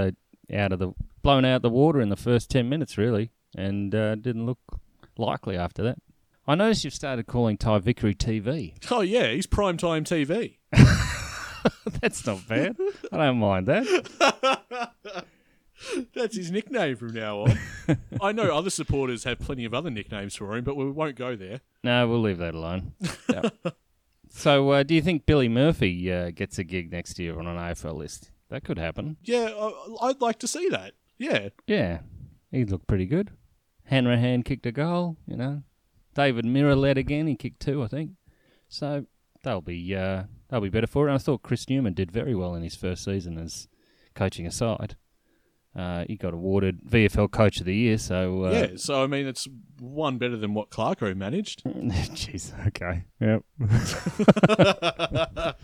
[0.49, 0.93] They out of the
[1.23, 4.59] blown out the water in the first ten minutes, really, and uh, didn't look
[5.19, 5.99] likely after that.
[6.47, 8.75] I noticed you've started calling Ty Vickery TV.
[8.91, 10.57] oh yeah, he's prime time TV.
[12.01, 12.77] That's not bad.
[13.13, 14.91] I don't mind that.
[16.15, 17.59] That's his nickname from now on.
[18.21, 21.37] I know other supporters have plenty of other nicknames for him, but we won't go
[21.37, 21.61] there.
[21.85, 22.93] No, we'll leave that alone.
[23.29, 23.75] Yep.
[24.29, 27.57] so, uh, do you think Billy Murphy uh, gets a gig next year on an
[27.57, 28.31] AFL list?
[28.51, 29.17] That could happen.
[29.23, 30.93] Yeah, I, I'd like to see that.
[31.19, 32.01] Yeah, Yeah,
[32.51, 33.31] he looked pretty good.
[33.85, 35.63] Hanrahan kicked a goal, you know.
[36.15, 37.27] David Mirra led again.
[37.27, 38.13] He kicked two, I think.
[38.69, 39.07] So
[39.43, 41.11] they'll be uh, they'll be better for it.
[41.11, 43.69] And I thought Chris Newman did very well in his first season as
[44.15, 44.97] coaching a side.
[45.75, 47.97] Uh, he got awarded VFL Coach of the Year.
[47.97, 48.67] So uh, yeah.
[48.77, 49.49] So I mean, it's
[49.81, 51.65] one better than what Clarko managed.
[51.65, 53.43] jeez, okay, yep.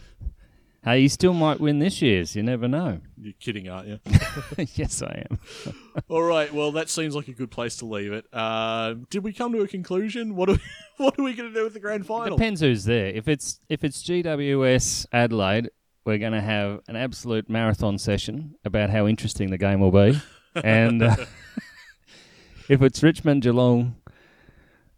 [0.85, 2.35] hey, he still might win this year's.
[2.35, 3.01] You never know.
[3.21, 4.01] You're kidding, aren't you?
[4.75, 5.39] yes, I am.
[6.09, 6.53] All right.
[6.55, 8.25] Well, that seems like a good place to leave it.
[8.33, 10.37] Uh, did we come to a conclusion?
[10.37, 10.61] What are we,
[10.97, 12.39] what are we going to do with the grand final?
[12.39, 13.09] Depends who's there.
[13.09, 15.69] If it's if it's GWS Adelaide,
[16.09, 20.19] we're going to have an absolute marathon session about how interesting the game will be,
[20.55, 21.15] and uh,
[22.71, 23.95] if it's Richmond Geelong,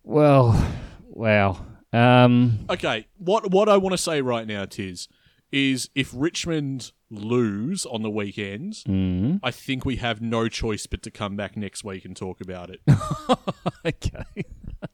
[0.04, 0.72] well,
[1.08, 1.66] wow.
[1.92, 3.08] Um, Okay.
[3.18, 5.08] What what I want to say right now, Tiz,
[5.52, 9.40] is if Richmond lose on the weekend, Mm.
[9.42, 12.70] I think we have no choice but to come back next week and talk about
[12.70, 12.80] it.
[13.86, 14.44] okay.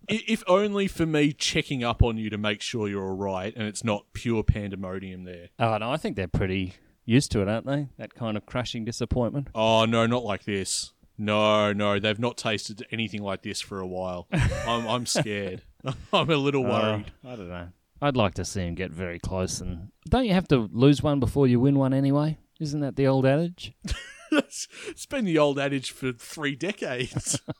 [0.08, 3.66] If only for me checking up on you to make sure you're all right and
[3.68, 5.48] it's not pure pandemonium there.
[5.58, 7.88] Oh no, I think they're pretty used to it, aren't they?
[7.98, 9.48] That kind of crushing disappointment.
[9.54, 10.92] Oh no, not like this.
[11.18, 14.26] No, no, they've not tasted anything like this for a while.
[14.32, 15.62] I'm, I'm scared.
[16.12, 17.06] I'm a little worried.
[17.24, 17.68] Uh, I don't know.
[18.00, 21.20] I'd like to see him get very close, and don't you have to lose one
[21.20, 22.38] before you win one anyway?
[22.60, 23.74] Isn't that the old adage?
[24.32, 27.40] it's been the old adage for three decades.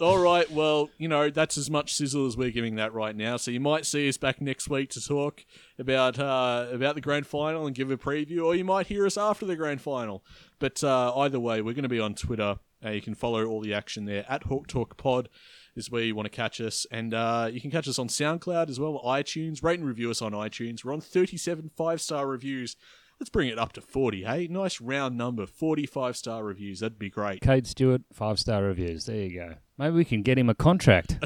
[0.00, 3.36] All right, well, you know, that's as much sizzle as we're giving that right now.
[3.36, 5.44] So you might see us back next week to talk
[5.78, 9.18] about uh, about the grand final and give a preview, or you might hear us
[9.18, 10.24] after the grand final.
[10.58, 12.56] But uh, either way, we're going to be on Twitter.
[12.84, 15.28] Uh, you can follow all the action there at Hawk Talk Pod
[15.74, 18.68] is where you want to catch us, and uh, you can catch us on SoundCloud
[18.68, 19.62] as well, iTunes.
[19.62, 20.84] Rate and review us on iTunes.
[20.84, 22.76] We're on 37 five star reviews.
[23.20, 24.48] Let's bring it up to 40, hey?
[24.48, 26.80] Nice round number, 45 star reviews.
[26.80, 27.40] That'd be great.
[27.40, 29.06] Cade Stewart, five star reviews.
[29.06, 29.54] There you go.
[29.78, 31.18] Maybe we can get him a contract.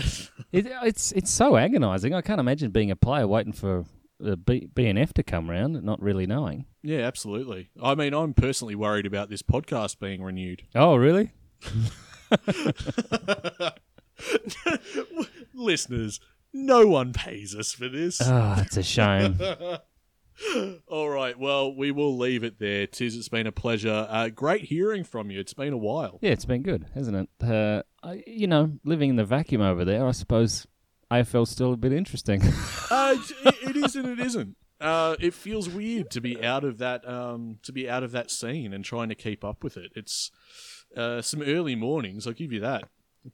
[0.53, 2.15] it, it's it's so agonising.
[2.15, 3.87] I can't imagine being a player waiting for
[4.19, 6.67] the B, BNF to come round, not really knowing.
[6.83, 7.71] Yeah, absolutely.
[7.83, 10.63] I mean, I'm personally worried about this podcast being renewed.
[10.75, 11.33] Oh, really?
[15.55, 16.21] Listeners,
[16.53, 18.21] no one pays us for this.
[18.23, 19.39] Oh, it's a shame.
[20.87, 22.87] All right, well, we will leave it there.
[22.87, 24.07] Tiz, it's been a pleasure.
[24.09, 25.41] Uh, great hearing from you.
[25.41, 26.19] It's been a while.
[26.21, 27.47] yeah, it's been good, hasn't it?
[27.47, 30.67] Uh, I, you know, living in the vacuum over there, I suppose
[31.11, 32.43] AFL's still a bit interesting.
[32.89, 34.57] Uh, it, it is and it isn't.
[34.81, 38.31] Uh, it feels weird to be out of that um, to be out of that
[38.31, 39.91] scene and trying to keep up with it.
[39.97, 40.31] It's
[40.97, 42.85] uh, some early mornings, I'll give you that.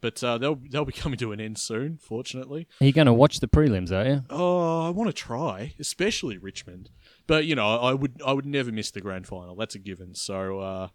[0.01, 2.67] But uh, they'll they'll be coming to an end soon, fortunately.
[2.81, 4.25] Are you going to watch the prelims, are you?
[4.31, 6.91] Oh, I want to try, especially Richmond.
[7.27, 9.55] But you know, I would I would never miss the grand final.
[9.55, 10.15] That's a given.
[10.15, 10.89] So uh,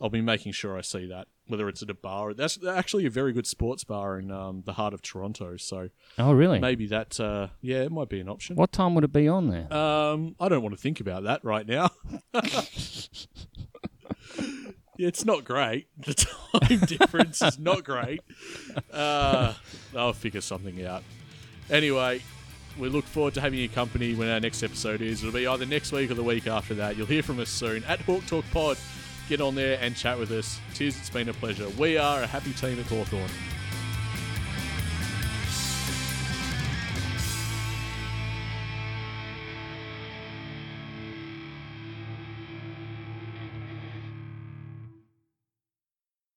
[0.00, 2.34] I'll be making sure I see that, whether it's at a bar.
[2.34, 5.56] That's actually a very good sports bar in um, the heart of Toronto.
[5.56, 6.58] So Oh, really?
[6.58, 8.56] maybe that, uh, yeah, it might be an option.
[8.56, 9.72] What time would it be on there?
[9.72, 11.90] Um, I don't want to think about that right now.
[15.06, 15.86] it's not great.
[16.00, 18.20] The time difference is not great.
[18.92, 19.54] Uh,
[19.96, 21.04] I'll figure something out.
[21.70, 22.22] Anyway,
[22.78, 25.22] we look forward to having your company when our next episode is.
[25.22, 26.96] It'll be either next week or the week after that.
[26.96, 28.78] You'll hear from us soon at Hawk Talk Pod.
[29.28, 30.58] Get on there and chat with us.
[30.74, 31.68] Cheers, it's been a pleasure.
[31.78, 33.30] We are a happy team at Hawthorn.